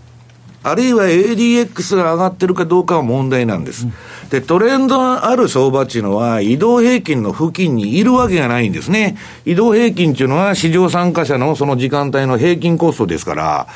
[0.68, 3.86] あるいは ADX が上がってるかどうかは問題なんです。
[4.32, 9.16] で、トレンドがある相場っていうのは、移動平均の付近にいるわけがないんですね。
[9.46, 13.68] 移動平均っていうのは、市場参加者のその時間帯の平均コストですから、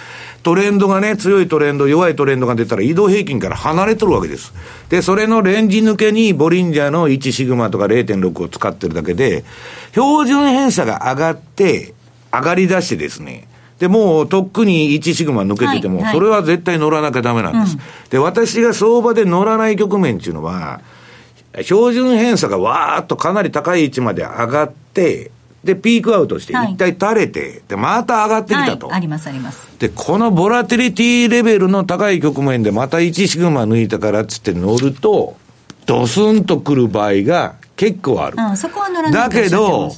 [0.42, 4.52] トレンドがね、強いトレンド、弱いトレンドが出たら移動平均から離れとるわけです。
[4.90, 9.44] で、それのレンジ抜けにボリンジャーの1シグマとか0.6を使ってるだけで、
[9.92, 11.94] 標準偏差が上がって、
[12.32, 13.49] 上がり出してですね、
[13.80, 17.78] で、もうとっくに1シグマ抜けてても、それは絶対乗らなきゃダメなんです。
[18.10, 20.82] で、私が相場で乗らない局面っていうのは、
[21.64, 25.32] 標準偏差がわーっとかなり高い位置まで上がって、
[25.64, 28.98] で、ピークアウトして、一体垂れて、で、また上がってきたと、はい。
[28.98, 29.68] あります、あります。
[29.80, 35.36] で、このボラティリティレベルの高い局面でまた1シグマ抜いたからっつって乗ると、
[35.86, 38.38] ドスンとくる場合が結構ある。
[38.38, 39.92] うん、そこは乗らないだけど、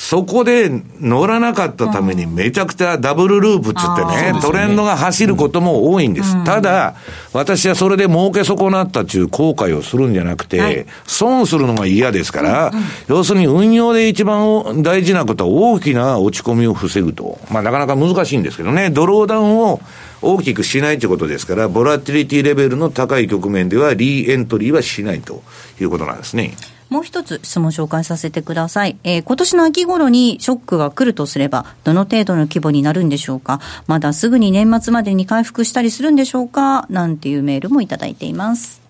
[0.00, 6.42] そこで乗らなかったためにめちゃくちゃダブルループっつってね、トレンドが走ることも多いんです。
[6.42, 6.94] ただ、
[7.34, 12.72] 私はそれで儲け損なったっていう後悔をするんじゃなくて、損するのが嫌ですから、
[13.08, 17.38] 要するに運用で一番大事なことは大きな落ち込みを防ぐと。
[17.50, 19.82] まあなかなか難しいんですけどね、ドローダウンを
[20.22, 25.42] 大きくしないということですから、ボラティリティレベルの高い局面ではリーエントリーはしないと
[25.78, 26.54] いうことなんですね。
[26.90, 28.98] もう一つ質問紹介させてください。
[29.04, 33.60] えー、今年の秋頃にショックが来るとすれば、どの程度の規模になるんでしょうか？
[33.86, 36.86] まだすぐに年末までに回復したりするんでしょうか？
[36.90, 38.80] なんていうメールもいただいています。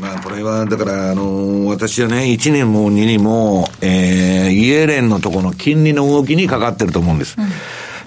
[0.00, 7.36] まあ、これは、だから、あのー、私はね、1年も2年も、えー、イエレンのところの金利の動きにかかってると思うんです。
[7.38, 7.44] うん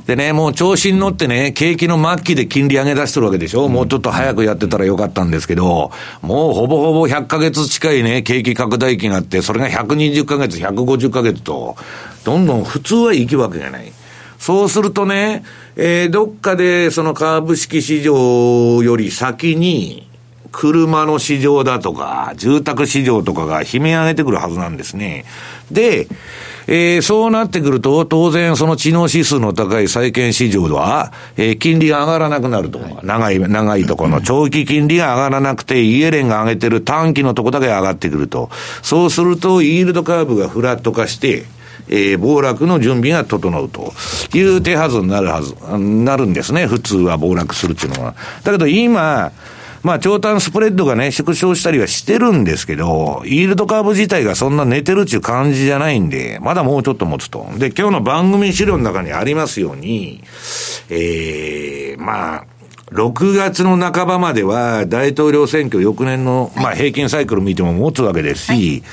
[0.05, 11.77] でね、もう調子に乗ってね、景気の末期で金利上げ出してるわけでしょ、うん、もうちょっと早くやってたらよかったんですけど、もうほぼほぼ100ヶ月近いね、景気拡大期があって、それが120ヶ月、150ヶ月と、
[12.25, 13.91] どんどん普通は行くわけがない。
[14.39, 15.45] そうするとね、
[15.77, 20.05] えー、どっかでその株式市場より先に、
[20.53, 25.25] 車の市場だとか、住宅市場とかが悲鳴上げてくるはずなんですね。
[25.71, 26.07] で、
[26.67, 32.79] えー、そうなってくると、当然その知能指数の高い債券市場は、えー、金利が上がらなくなると。
[32.79, 38.51] はい、長い、長いとこの長期金利が上がらなくて、イエレンが上げてる短期のとこだけ上がってくると。
[38.83, 41.45] そうすると、イールドカーブがフラット化して、
[41.89, 43.91] えー、暴落の準備が整うと
[44.33, 46.67] いう手はずになるはず、なるんですね。
[46.67, 48.15] 普通は暴落するっていうのは。
[48.43, 49.31] だけど今、
[49.83, 57.45] まあ、長短スプレッドがね、縮小したりはしてるんですけど、イールドカーブ自体がそんな寝てるっていう感じじゃないんで、まだもうちょっと持つと。
[57.57, 60.23] で、今日の番組資料の中にありますように、
[60.89, 62.45] ええー、まあ、
[62.91, 68.83] 6月の半ばまでは大統領選挙翌年の、まあ、平均サイクル見ても持つわけですし、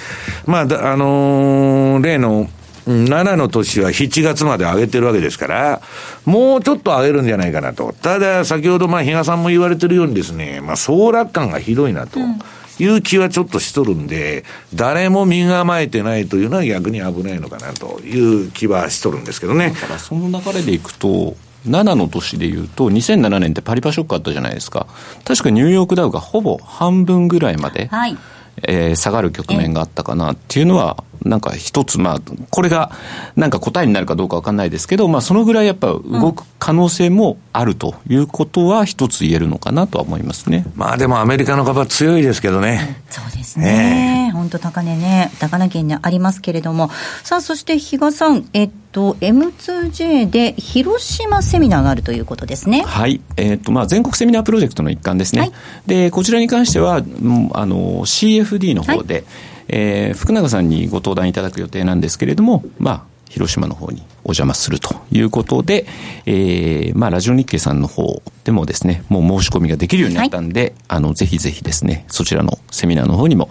[0.46, 2.48] はい、まあ、あのー、例の
[2.86, 5.82] 7の年は7月まで上げてるわけですから、
[6.24, 7.94] もうちょっと上げるんじゃないかなと。
[8.00, 12.18] ただ、先ほど、まあ、比嘉さんも言われてるようにですね、まあ、総楽観がひどいなと。
[12.82, 19.70] いう気はちょっとしとるんで、誰も身構えてないというのは逆に危ないのかなという気はしとるんですけどね。
[19.70, 24.86] だからその流れでいくと、7の年でいうと、2007年ってパリパショックあったじゃないですか。
[25.24, 28.16] 確かニューヨークダウがほぼ半分ぐらいまで、はい、
[28.62, 32.92] えー、下がる局面があったかなっていうのは、なんか一つ、まあ、これが
[33.37, 40.64] なんか答えになるかどうか分かんないですけど、まあ、そのぐらいやっぱ動く可能性もあるということは、一つ言えるのかなとは思いますね。
[40.76, 43.02] まあでもアメリカの株は強いですけどね。
[43.11, 44.30] そうですね。
[44.33, 46.90] 本、当、高値ね、高値圏にありますけれども。
[47.22, 52.83] さあ、そして比嘉さん、えっと、M2J で広島セミナーがあるということですね。
[52.83, 53.20] はい。
[53.37, 55.42] えっと、まあ、全国セミナープロジェクトの一環ですね。
[55.42, 55.52] はい、
[55.87, 59.24] で、こちらに関しては、あの、CFD の方で、はい
[59.72, 65.87] えー、福永さんにご登壇いただく予定なんですけれども、まあ、広島の方にお邪魔するということで、
[66.26, 73.48] えー、まあ、ラジオ日経さんの方でもですね、もう申し込みができるようになったんで、はい、あの、ぜひぜひですね、そちらのセミナーの方にも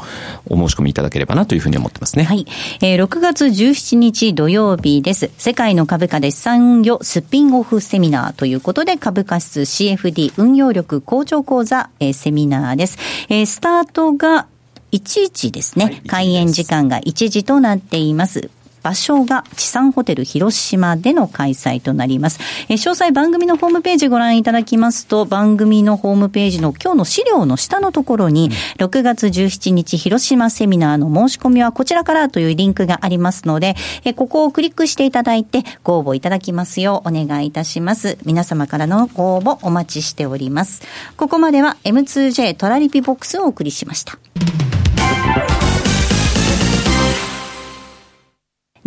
[0.50, 2.26] お申し込みいただければなというふうに思ってますね。
[2.26, 2.46] はい。
[2.82, 5.32] えー、6月17日土曜日です。
[5.38, 12.98] 世界の株価で資産運用スピンオフセミナーということで、株価指数 CFD 運用力向上講座、えー、セミナーです。
[13.30, 14.48] えー、スタートが
[14.92, 18.50] 1時ですね、はい、開演時間が1時となっています。
[18.82, 22.40] 場所が地産ホテル広島での開催となります。
[22.70, 38.18] え詳細番組のホームページご覧いただきますと、番組のホームページの今日の資料の下のところに、6月17日広島セミナーの申し込みはこちらからというリンクがありますので、えここをクリックしていただいてご応募いただきますようお願いいたします。
[38.26, 40.82] 皆様からのご応募お待ちしております。
[41.18, 44.18] ここまでは M2J トラリピボックスをお送りしました。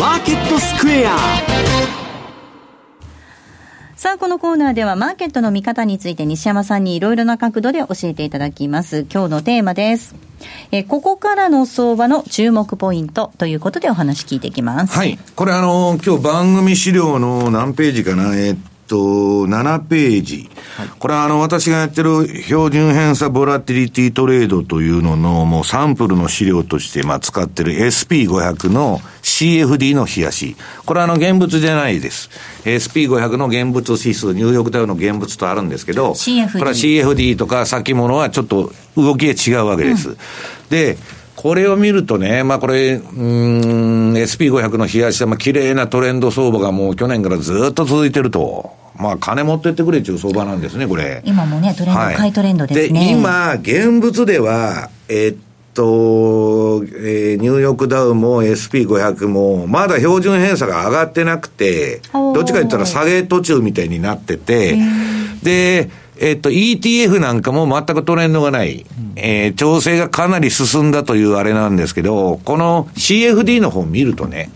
[0.00, 1.16] マーケットスクエア
[3.96, 9.06] さあ、このコーナーではマーケットの見方について西山さんにいろいろな角度で教えていただきます。
[9.10, 10.14] 今日のテーマです。
[10.72, 14.96] えここからの相場の注目ポイントということでお話聞いていきます。
[14.96, 15.18] はい。
[15.36, 20.50] これあの、今日番組資料の何ページかな、えー、っと、7ページ。
[20.76, 30.54] はい、これはあの、私がやってる標準偏差ボラティリティトレードというのの、もうサンプルの資料として、まあ、使ってる SP500 の CFD の冷やし。
[30.84, 32.30] これはあの、現物じゃないです。
[32.64, 36.52] SP500 の現物指数、ニューヨークダウの現物とあるんですけど、CFD。
[36.52, 40.10] これは CFD とか先物はちょっと動きが違うわけです。
[40.10, 40.16] うん、
[40.68, 40.98] で、
[41.36, 48.72] これを見るとね、まあこれ、うん、SP500 の冷やしで、まあ綺麗なトレンド相場がもう去年からずっと続いてると。
[48.96, 51.22] まあ金持ってってくれっていう相場なんですね、これ。
[51.24, 53.06] 今もね、トレンド、はい、買いトレンドですね。
[53.06, 55.36] で、今、現物では、えー、っ
[55.74, 64.76] と、えー、ニューヨークダウも SP500 も、まだ標準偏差が上がってなくて、どっちか言ったら下げ途中みたいになってて、
[65.42, 74.50] で、えっと、ETF なんかも全くトレンドがない、えー、調整がかなり進んだというあれなんですけど、この CFD の方を見るとね、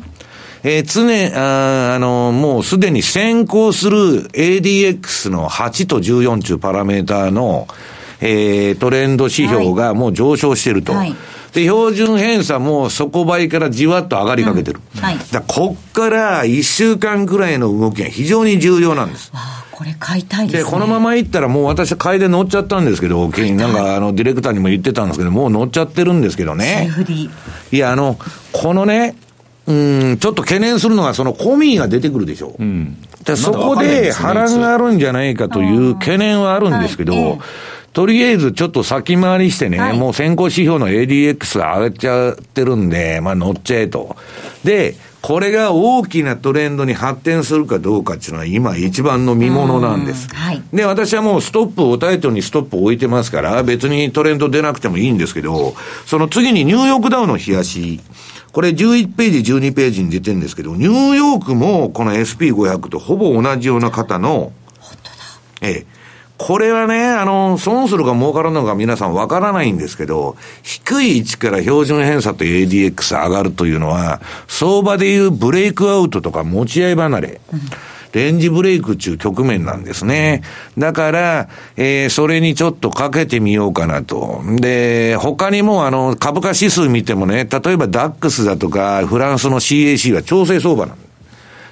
[0.63, 7.67] えー、常、ああの、もうすでに先行する ADX の8と14中パラメーターの、
[8.21, 10.93] えー、トレンド指標がもう上昇してると。
[10.93, 11.15] はい
[11.53, 14.81] で、標準偏差も底倍からじわっと上がりかけてる。
[14.97, 15.19] うん、はい。
[15.33, 19.33] だこっから1週間くらいの動きが非常に重要なんです。
[19.73, 26.91] これ買いたいです、ね、で、このままいったらもう私は買いで乗っちゃったんですけど、なんかあの、ディレクターにも言ってたんですけど、もう乗っちゃってるんですけどね。
[27.71, 28.19] いや、あの、
[28.53, 29.15] このね、
[29.67, 32.57] うん、ちょっと懸念するのが、そのコミーが出てくるでしょ。
[32.59, 37.39] うん、でそこで波乱があるんじゃないかという懸念はあるんですけど、はい
[37.93, 44.17] とりあえずちょっと先回りしてね、はい、もう先行指標の ADX が上がっちゃってるんで、まあ乗っちゃえと。
[44.65, 50.29] で、これが大きなトレンドに発展するかどうかっていうのは今一番の見物なんです。
[50.35, 55.75] はい、で、私はもうストップをタイトルにストップを置いてますから、別にトレンド出なくてもいいんですけど、
[56.07, 58.01] その次にニューヨークダウの冷やし。
[58.51, 64.53] これ11ページ、12ページに出てるんですけど、ニューヨークもこの SP500 とほぼ同じような方の、
[65.61, 65.87] ええ、
[66.39, 77.41] これはね、あの、損するか儲からるのか皆さんわからないんですけど、低い位置から標準偏差と ADX 上がるというのは、相場でいうブレイクアウトとか持ち合い離れ。
[78.13, 80.43] レンジブレイク中局面なんですね。
[80.79, 84.43] だから、えー、それにちょっとかけてみようかなと。
[84.61, 90.99] で、他にもあの、株価指数見てもね、例えばダックスだとか、フランスの CAC は調整相場なん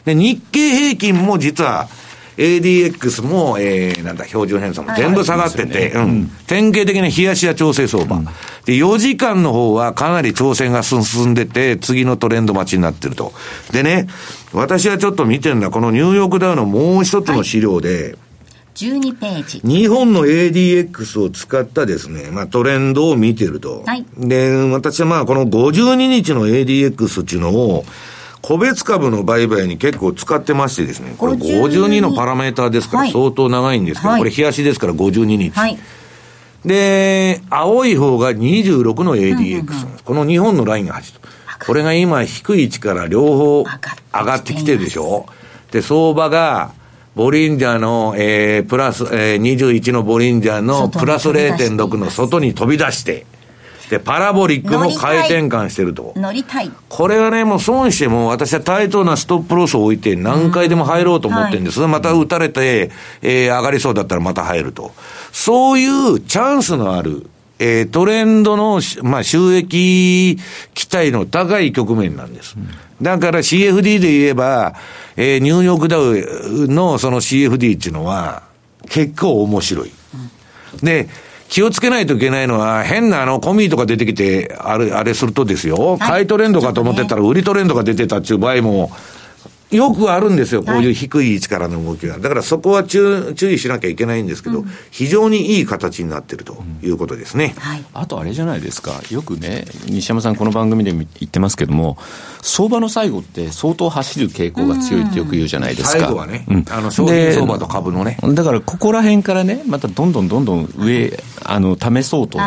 [0.05, 1.89] で、日経平均も実は、
[2.37, 6.31] ADX も、えー、なんだ、標準偏差も全部下がってて、うん。
[6.47, 8.21] 典型的な冷やしや調整相場。
[8.67, 13.33] で、4時間の方はかなり調整が進んでて、次のトレンド待ちになってると。
[13.73, 14.07] でね、
[14.53, 18.17] 私はちょっと見てるのは、このニューヨークダウのもう一つの資料で、
[18.75, 19.61] 12ページ。
[19.65, 23.83] 日本の ADX を使ったですね、まあトレンドを見てると。
[23.87, 24.05] はい。
[24.19, 27.87] で、私はまあこの52日の ADX っていうのを、
[28.43, 35.51] 個別株の売買に結構使ってましてですね、これ52のパラメーターですから相当長いんですけど、はい、これ冷やしですから52日。
[35.51, 35.79] はい、
[36.65, 41.21] で、青い方が26の ADX、この2本のラインが8と。
[41.67, 45.27] これが今低い位置から両方上がってきてるでしょ？
[45.73, 46.73] で、相場が、
[47.17, 53.25] ボリンジャーの、えー、プラス、えー、21のボリンジャーのプラス0.6の外に飛び出して、
[53.91, 56.13] で、パラボリックも回転換してると。
[56.17, 56.71] 乗りたい。
[56.89, 61.81] これはね、もう損しても、私は対等なストップロスを置いて何回でも入ろうと思ってるんです。
[61.81, 62.91] はい、また打たれて、
[63.23, 64.93] えー、上がりそうだったらまた入ると。
[65.33, 67.29] そういうチャンスのある、
[67.59, 70.37] えー、トレンドの、まあ、収益
[70.75, 72.57] 期待の高い局面なんです。
[73.01, 74.75] だから CFD で言えば、
[75.17, 78.43] えー、ニューヨークダウのその CFD っていうのは、
[78.89, 79.93] 結構面白い。
[80.83, 81.09] で、
[81.49, 88.91] 気をつけないといけないのは、変なあの、コミーとか出てきて、あれ、あれするとですよ、買いトレンドかと思ってたら、売りトレンドが出てたっていう場合も、
[89.71, 92.19] よくあるんですよ、こういう低い位置からの動きが。
[92.19, 101.99] だからそこは注注意しなきゃいけないんですけど、うん、非常にいい形になってるということですね、うんはい、あとあれじゃないですか、よくね、西山さん、この番組で言ってますけども、
[102.43, 105.99] 相場の最後って相当走る傾向が強いってよく言うじゃないですか。
[105.99, 108.19] 最後はね、うん、あの商品相場と株のね。
[108.23, 112.39] だからここら辺からね、またどんどんどんどん上、あの、試そうと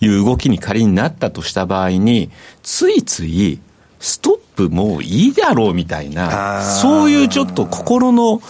[0.00, 2.30] いう動きに仮になったとした場合に、
[2.62, 3.58] ついつい、
[4.00, 8.40] ストップもういいだろうみたいな、そういうちょっと心の、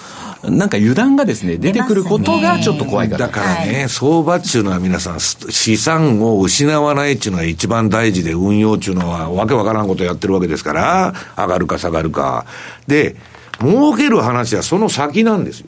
[0.44, 3.26] なんか油断がですね、出てくることがちょっと怖いから。
[3.26, 12.46] だからね、相場っていうのは皆さん、資産を失わないっていうのが一番大事で、運用っていうのはわけわからんことやってるわけですから、上がるか下がるか。
[12.86, 13.16] で、
[13.60, 15.66] 儲ける話はその先なんですよ。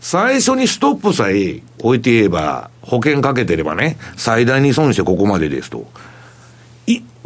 [0.00, 5.86] 最初にストップさえ置いて言えば、保険かけてればね、最大に損してここまでですと。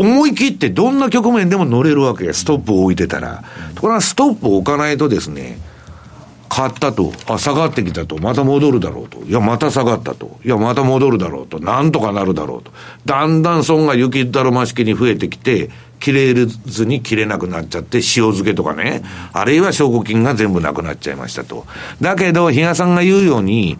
[0.02, 3.44] 思い切ってどんな局面でも乗れるわけストップを置いてたら。
[3.76, 5.58] ところがストップを置かないとですね、
[6.48, 12.72] 買ったと、あ、下がってきたと、また戻るだろうと、いや、また下がったと、いや、また戻るだろうと、なんとかなるだろうと。
[13.06, 21.64] だんだん損が雪だるま式に増えてきて、切れずに切れなくなっちゃって、塩漬けとかね、あるいは証拠金が全部なくなっちゃいましたと。
[22.00, 23.78] だけど、比嘉さんが言うように、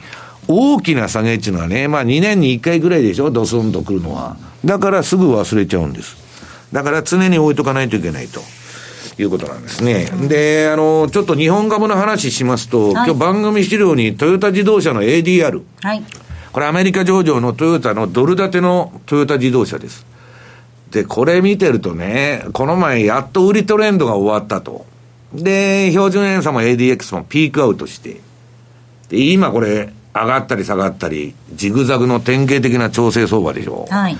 [0.48, 4.36] 大きな下げっていうのはね、まあ2年に1回ぐらいでしょ、ドスンと来るのは。
[4.64, 6.16] だからすぐ忘れちゃうんです。
[6.72, 8.40] だから常に置いとかないといけないと。
[9.18, 10.06] いうことなんですね。
[10.28, 15.62] で、あの、ちょっと日本株の話しますと、はい、今日番組資料にトヨタ自動車の ADR。
[15.82, 16.02] はい。
[16.52, 20.06] これアメリカ上場のトヨタのドル建てのトヨタ自動車です。
[20.90, 24.84] で、これ見てるとね、この前やっと売りトレンドが終わったと。
[25.32, 28.20] で、標準偏差も ADX もピークアウトして。
[29.08, 33.86] で、今これ、上がったり下がったり、ジグザグの典型的な調整相場でしょ。
[33.90, 34.16] はい。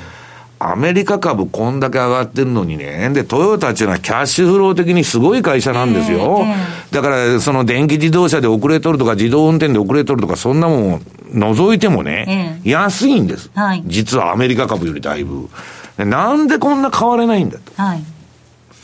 [0.64, 6.45] アメリカ株こんだけ上がってるのにね、で、トヨタっていうのはキャッシュフロー的にすごい会社なんですよ。
[6.93, 11.03] だから、その電気自動車で遅れとるとか、自動運転で遅れとるとか、そんなもん
[11.34, 13.51] 除いてもね、安いんです。
[13.55, 15.49] はい、実はアメリカ株よりだいぶ。
[15.99, 17.82] なんでこんな変われないんだと。
[17.82, 18.05] はい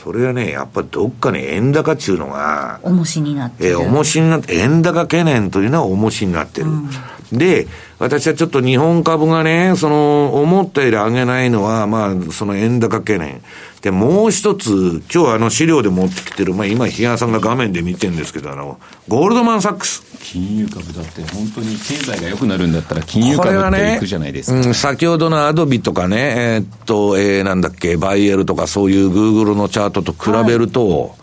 [0.09, 3.71] それはね、やっぱりどっかに円高っていうのが、重しになってる。
[3.73, 6.69] え重しになって、円高懸念というのは重しになってる。
[6.69, 6.91] うん
[7.31, 7.67] で、
[7.99, 13.43] 私はちょっと日本株がね、その、思ったより上げないのは、まあ、その円高懸念。
[13.83, 18.79] で、もう一つ、今日あの資料で持ってきてる、まあ今、比嘉さんが画面で見てるんですけど、あの、
[19.09, 20.05] ゴールドマンサックス。
[20.21, 24.59] 金融株だって本当に経済が良くなるんだったら金融株っていくじゃないですか。
[24.59, 31.15] ねうん、先ほどのアドビとかね、えー、っと、えー、なんだっけ、バイエルとかそういうグーグルのチャートと比べると、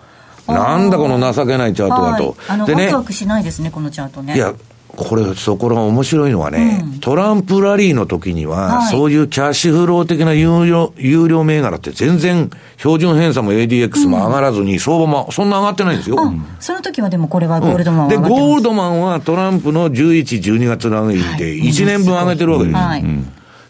[0.48, 2.24] はい、なんだこの情けないチャートはと。
[2.24, 4.36] はい、あの、でね、ワクワクしないですね、このチャートね。
[4.36, 4.54] いや、
[4.96, 16.18] これ、そこら面白いのはね、うん、トランプラリーの時には、はい、そういうキャッシュフロー的な有料、有料銘柄って全然、標準偏差も ADX も上がらずに、相場もそんな上がってないんですよ。
[16.60, 22.76] その時はでもこれはゴールドマンは、で、ゴールドマンはトランプの11、12月の上げで、1年分上げてるわけです。
[22.76, 23.04] はい、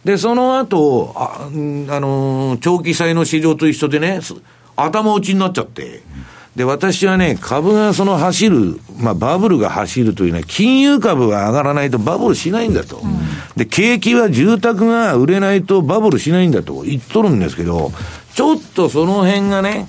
[0.05, 4.19] で、その後、あ、あのー、長期債の市場と一緒でね、
[4.75, 6.03] 頭打ちになっちゃって、
[6.55, 12.97] で、私はね、株がその走る、まあバブルが走るというのは、金融株が上がらないとバブルしないんだと。
[12.97, 13.19] うん、
[13.57, 16.83] で、景気は住宅が売れないとバブルしないんだと。
[16.83, 17.91] 言っとるんですけど、
[18.33, 19.87] ちょっとその辺がね、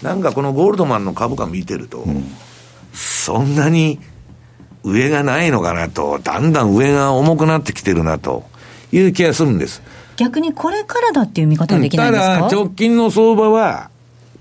[0.00, 2.24] なんかこのゴールドマンの株価見てると、うん、
[2.94, 4.00] そんなに
[4.84, 8.44] 上がないのかなと、だんだん上が重くなってきてるなと
[8.92, 9.82] いう気がするんです。
[10.16, 13.90] 逆にこれからだっていう見方はできないんですか、ただ、直近の相場は、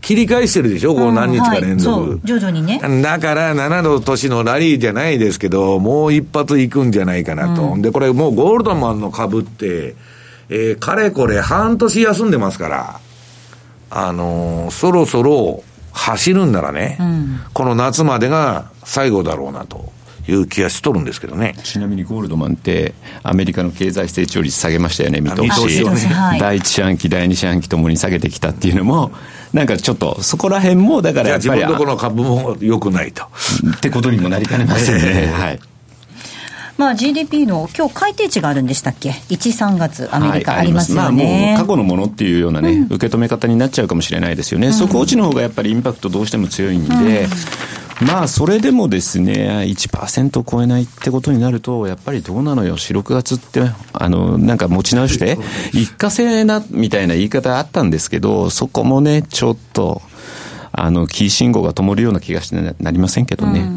[0.01, 2.11] 切り返してるでしょ、こう何日か連続。
[2.11, 2.79] はい、徐々にね。
[3.03, 7.61] だから7の年のラリーじゃないですけど、もう一発いくんじゃないかなと。
[7.61, 9.95] うん、で、これもうゴールドマンの株って、
[10.49, 12.99] えー、かれこれ半年休んでますから、
[13.91, 19.91] あのー、そろそろ走るんならね、うん、この夏までが最後だろうなと。
[20.27, 22.93] いう気がしとるんですけどねちなみにゴールドマンって、
[23.23, 29.11] アメリカの経済成長率下げましたよね、見通し、ね、第一四半期、第二四半期ともに下げてきたっていうのも、
[29.53, 31.61] なんかちょっと、そこら辺も、だからやっぱり。
[31.61, 33.23] 自分のところの株も良くないと。
[33.77, 35.31] ってことにもなりかねませんね。
[35.33, 35.59] はい。
[36.77, 47.29] まあ、GDP の今日改定値があるんでしたっけ、1、3月、アメリカありますよね、はい、まあ、過去のものっていうようなね、うん、受け止め方になっちゃうかもしれないですよね、うん、底落ちの方がやっぱりインパクトどうしても強いんで、うん
[48.01, 53.61] まあ、それでもですね、1%超えないってことになると、やっぱりどうなのよ、4、6月って、
[53.93, 55.37] あの、なんか持ち直して、
[55.71, 60.01] 一過性な、みたいな言い方あったんですけど、そこもね、ちょっと、
[60.71, 63.71] あの、キー信号が灯るような気がしてなりませんけどね。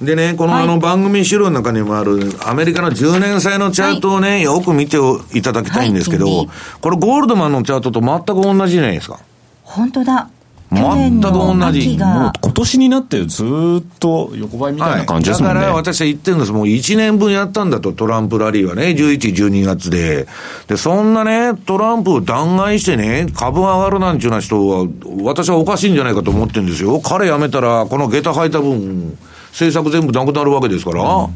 [0.00, 4.98] うん、でね、このあの番組資料の中にもある、アメリカの10年債のチャートをね、はい、よく見て
[5.34, 6.48] いただきたいんですけど、はい、
[6.80, 9.18] これゴールドマンのチャートと全く同じじゃないですか。
[9.64, 10.30] 本当だ。
[10.70, 11.96] 全く同じ。
[11.98, 15.60] もう今年になってずっと横ばいみたいな感じですもんね。
[15.60, 16.52] はい、だから私は言ってるんです。
[16.52, 20.26] もう1年分やったんだと、トランプラリーはね、11、12月で。
[20.66, 24.86] で、そんなね、トランプを弾劾してね、株が上がるなんていうような人は、
[25.22, 27.00] 私はおかしいんじゃないかと思ってるんですよ。
[27.00, 29.16] 彼辞めたら、この下駄履いた分、
[29.52, 31.02] 政策全部なくなるわけですから。
[31.02, 31.34] うん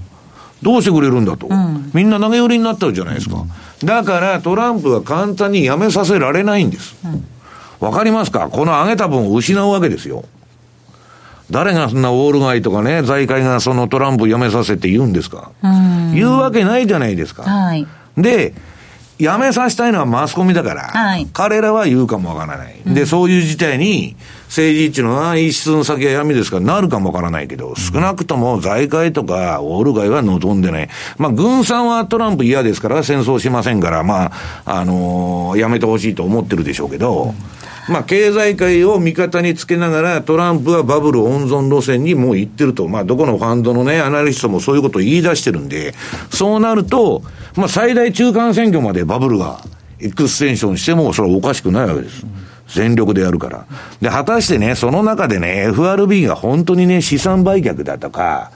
[0.63, 3.45] どうしてくれるんだと、うん、みんな投げ売りになったじゃないですか。
[3.83, 6.97] だからトランプは簡単に辞めさせられないんです。
[7.05, 7.27] うん
[7.83, 8.49] わかりますか？
[8.49, 10.25] この上げた分を失うわけですよ。
[11.51, 15.51] 誰がそんなウォール街とかね、財界がそのトランプ辞めさせて言うんですか？
[16.15, 17.43] 言うわけないじゃないですか。
[17.43, 17.87] はい。
[18.17, 18.55] で、
[19.19, 22.77] やめさせたいのはマスコミだから、はい彼らは言うかもわからない。
[22.87, 24.17] で、そういう事態に、
[24.47, 26.57] 政治っていうのは、一室の先は闇ですか？
[26.57, 30.89] らなるかもわからないけど、少なくとも財界とかオール街は望んでない。
[31.19, 34.33] まあ、軍産はトランプ嫌ですから、戦争しませんから、ま
[34.65, 37.35] あ、あのーやめてほしいと思ってるでしょうけど、
[37.89, 42.87] まあ、経済界を味方につけながら、トランプはバブル温存路線にもう行ってると。
[42.87, 45.95] まあ、どこのファンドのね、アナリストもそういうことを言い出してるんで、
[46.31, 47.23] そうなると、
[47.57, 49.61] まあ、最大中間選挙までバブルが
[49.99, 52.25] エクステンションしても、それはおかしくないわけです。
[52.69, 53.67] 全力でやるから。
[54.01, 58.53] で、果たしてね、その中でね、FRB が本当にね、資産売却だとか、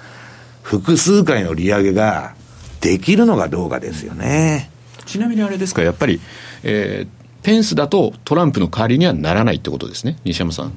[0.62, 2.35] 複数回の利上げが
[2.81, 4.70] できるのかどうかですよね。
[5.05, 6.20] ちなみにあれですか、やっぱり、
[6.62, 7.15] えー
[7.47, 10.72] ペンスだとトランプの代わりにはならないってことですね、西山さん。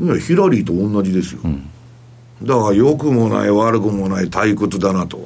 [0.00, 1.40] いや、ヒラリーと同じですよ。
[2.44, 5.18] だから、良くもない、悪くもない退屈だなと。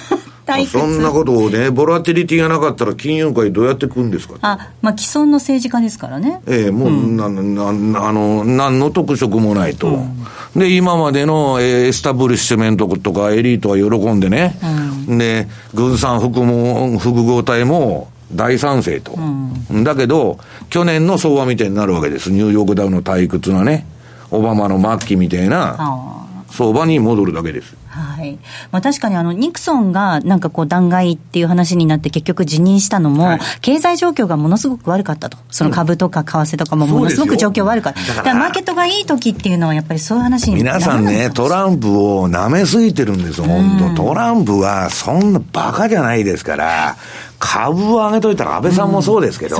[0.44, 6.42] 退屈そんなことをね、ボラティリティがなかったら金融界どうやって組んですかあ、まあ、既存の政治家ですからね。
[6.46, 10.04] ええもう、な、な、なあの、何の特色もないと。
[10.54, 14.58] で、今までの、えーエスタブリッシュメントとかエリートは喜んでね。
[15.08, 19.18] で、軍産複合、複合体も大賛成と。
[19.84, 20.38] だけど、
[20.70, 22.30] 去年の相場みたいになるわけです。
[22.30, 23.86] ニューヨークダウの退屈なね。
[24.30, 27.76] オバマの末期みたいなあ相場に戻るだけです。
[27.92, 28.38] はい。
[28.70, 33.40] まあ確かにあの、ニクソンがなんかこう弾劾っていう話になって結局辞任したのも、はい。
[33.60, 35.36] 経済状況がものすごく悪かったと。
[35.50, 38.00] その株とか為替とかもものすごく状況悪かった。
[38.00, 44.08] そうですよだからマーケットがいい時っていうのはやっぱりそういう話に皆さんね、トランプを舐めすぎてるんです、本当。
[44.08, 46.96] トランプはそんなバカじゃないですから、
[47.42, 49.56] 株を上げといたら安倍さんもそうですけど、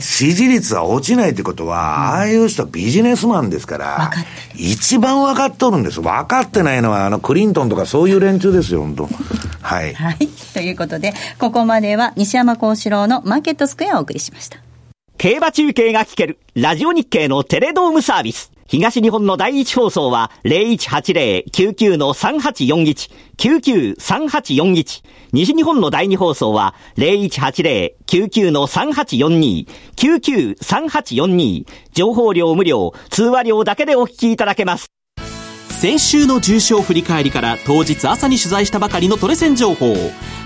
[0.00, 4.26] 支持率は落ちないってことは、ああいう人はビジネスマンですから分か
[4.56, 6.00] 一番分かっとるんです。
[6.00, 9.08] 分かってないのは、あの、クリントンとかそういう連中ですよ、本当
[9.62, 9.94] はい。
[9.94, 10.28] はい。
[10.52, 14.58] ということで、ここまでは西山幸四郎のマーケットスクエアをお送りしました。
[15.16, 18.50] 競馬中継が聞ける、ラジオ日経のテレドームサービス。
[18.66, 25.02] 東日本の第一放送は0180-99-3841、99-3841。
[25.32, 31.66] 西日本の第二放送は0180-99-3842、99-3842。
[31.92, 34.86] 情報量無料、通話料だけでお聞きいただけます。
[35.78, 39.94] 先週の重賞振り返りから当日朝に取材したばかりのトレセン情報。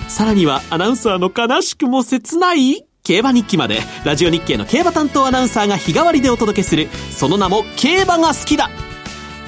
[0.08, 2.84] さらにはアナウンサーの悲しくも切ない？
[3.04, 3.80] 競馬日記まで。
[4.04, 8.68] ラジオ日経の競馬担当アナウンサーが日替わりでお届けするその名も競馬が好きだ。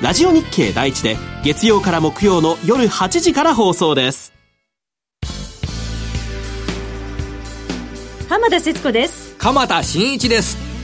[0.01, 4.33] ラジオ日経第一で月曜から木曜の夜8時から放送です。
[8.29, 9.35] 浜田節子です。
[9.39, 10.70] 鎌田新一です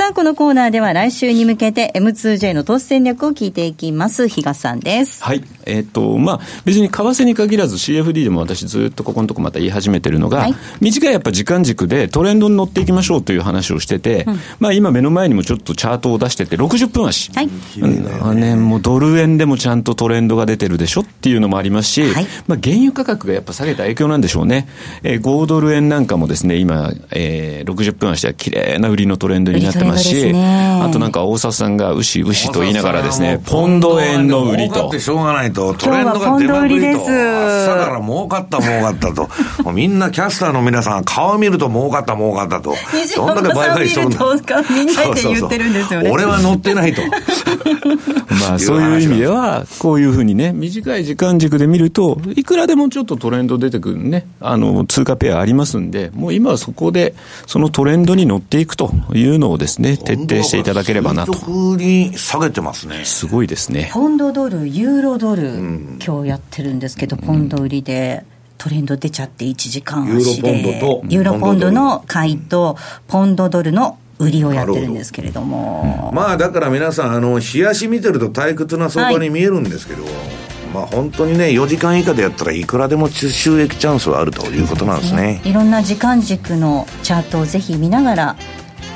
[0.00, 4.28] さあ、このコーナーでは来週に向けて M2J の投資戦略を聞いていきます。
[4.28, 5.22] 比嘉さんです。
[5.22, 5.44] はい。
[5.66, 14.24] えっ、と、まあ、別に為替に限らず CFD でも私ずっとここのとこまた言い始めてるのが、はい短いやっぱ時間軸でトレンドに乗っていきましょうという話をしてて、
[14.58, 17.30] まあ今目の前にもちょっとチャートを出してて、60分足。
[17.32, 17.50] はい。
[17.82, 24.66] うんね、もうドル円でもちゃんとトレンドが出てるでしょっていうのもありますし、はいまあ原油価格がやっぱ下げた影響なんでしょうね。
[25.02, 30.82] えー5ドル円なんかもですね、今、えー60分足は綺麗な売りのトレンドになってますし、売りトレンドですね。
[30.84, 34.88] あとなんか大沢さんが牛牛と言いながらですね、ポンド円の売りと。
[34.88, 35.00] って。
[35.00, 39.28] しょうがないと、トレンドが出まくりと、朝から儲かった儲かったと、
[39.64, 42.74] もうみんなキャスターの皆さん、顔見ると儲かった儲かったと、
[43.16, 46.08] どんだけ売買しとるんだ西山さん見るとみんなで言ってるんですよね。
[46.08, 46.24] そうそうそう。
[46.24, 47.02] 俺は乗ってないと。
[48.40, 57.14] まあ そういう意味では、こういうふうにね、短い時間軸で見ると、いくらでもちょっとトレンド出てくるね、あの、通貨ペアありますんで、もう今はそこで、
[57.46, 61.76] そのトレンドに乗っていくというのをですね、徹底していただければなと。
[61.76, 63.02] に下げてますね。
[63.04, 63.90] すごいですね。
[63.92, 65.48] ポンドドル、ユーロドル、
[66.04, 68.24] 今日やってるんですけど、ポンド売りで。
[68.60, 72.76] トレンド出ちゃって1時間足でユーロポンドとユーロポンドの買いと
[73.08, 76.10] ポンドドルの売りをやってるんですけれども。
[76.14, 80.04] まあだから皆さん、あの、冷やし見てると退屈な相場に見えるんですけど、
[80.74, 85.40] まあ本当にね、4時間以下でやったらいくらでも収益チャンスはあるということなんですね。
[85.44, 88.36] いろんな時間軸のチャートをぜひ見ながら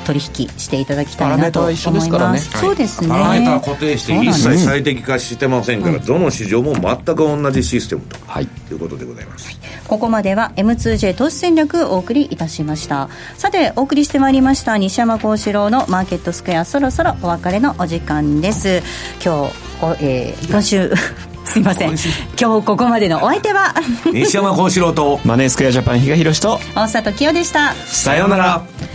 [0.05, 2.49] 取引していただきたいなと思います。
[2.49, 3.09] ねそうですね。
[3.09, 8.45] パラメータは固定して一切最適化してませんから、どの市場も全く同じシステムと、はい。
[8.45, 9.59] い、うことでございます。
[9.87, 13.09] ここまでは M2J 投資戦略お送りいたしました。
[13.37, 16.65] さてお送りしてまいりました西山幸四郎のマーケットスクエア。
[16.65, 18.81] そろそろお別れのお時間です。
[19.23, 20.91] 今日お、えー今週
[21.45, 21.89] すいません。
[22.39, 23.75] 今日ここまでのお相手は。
[24.11, 27.73] 西山幸四郎と、マネースクエアジャパン比嘉宏と大里清でした。
[27.85, 28.94] さようなら。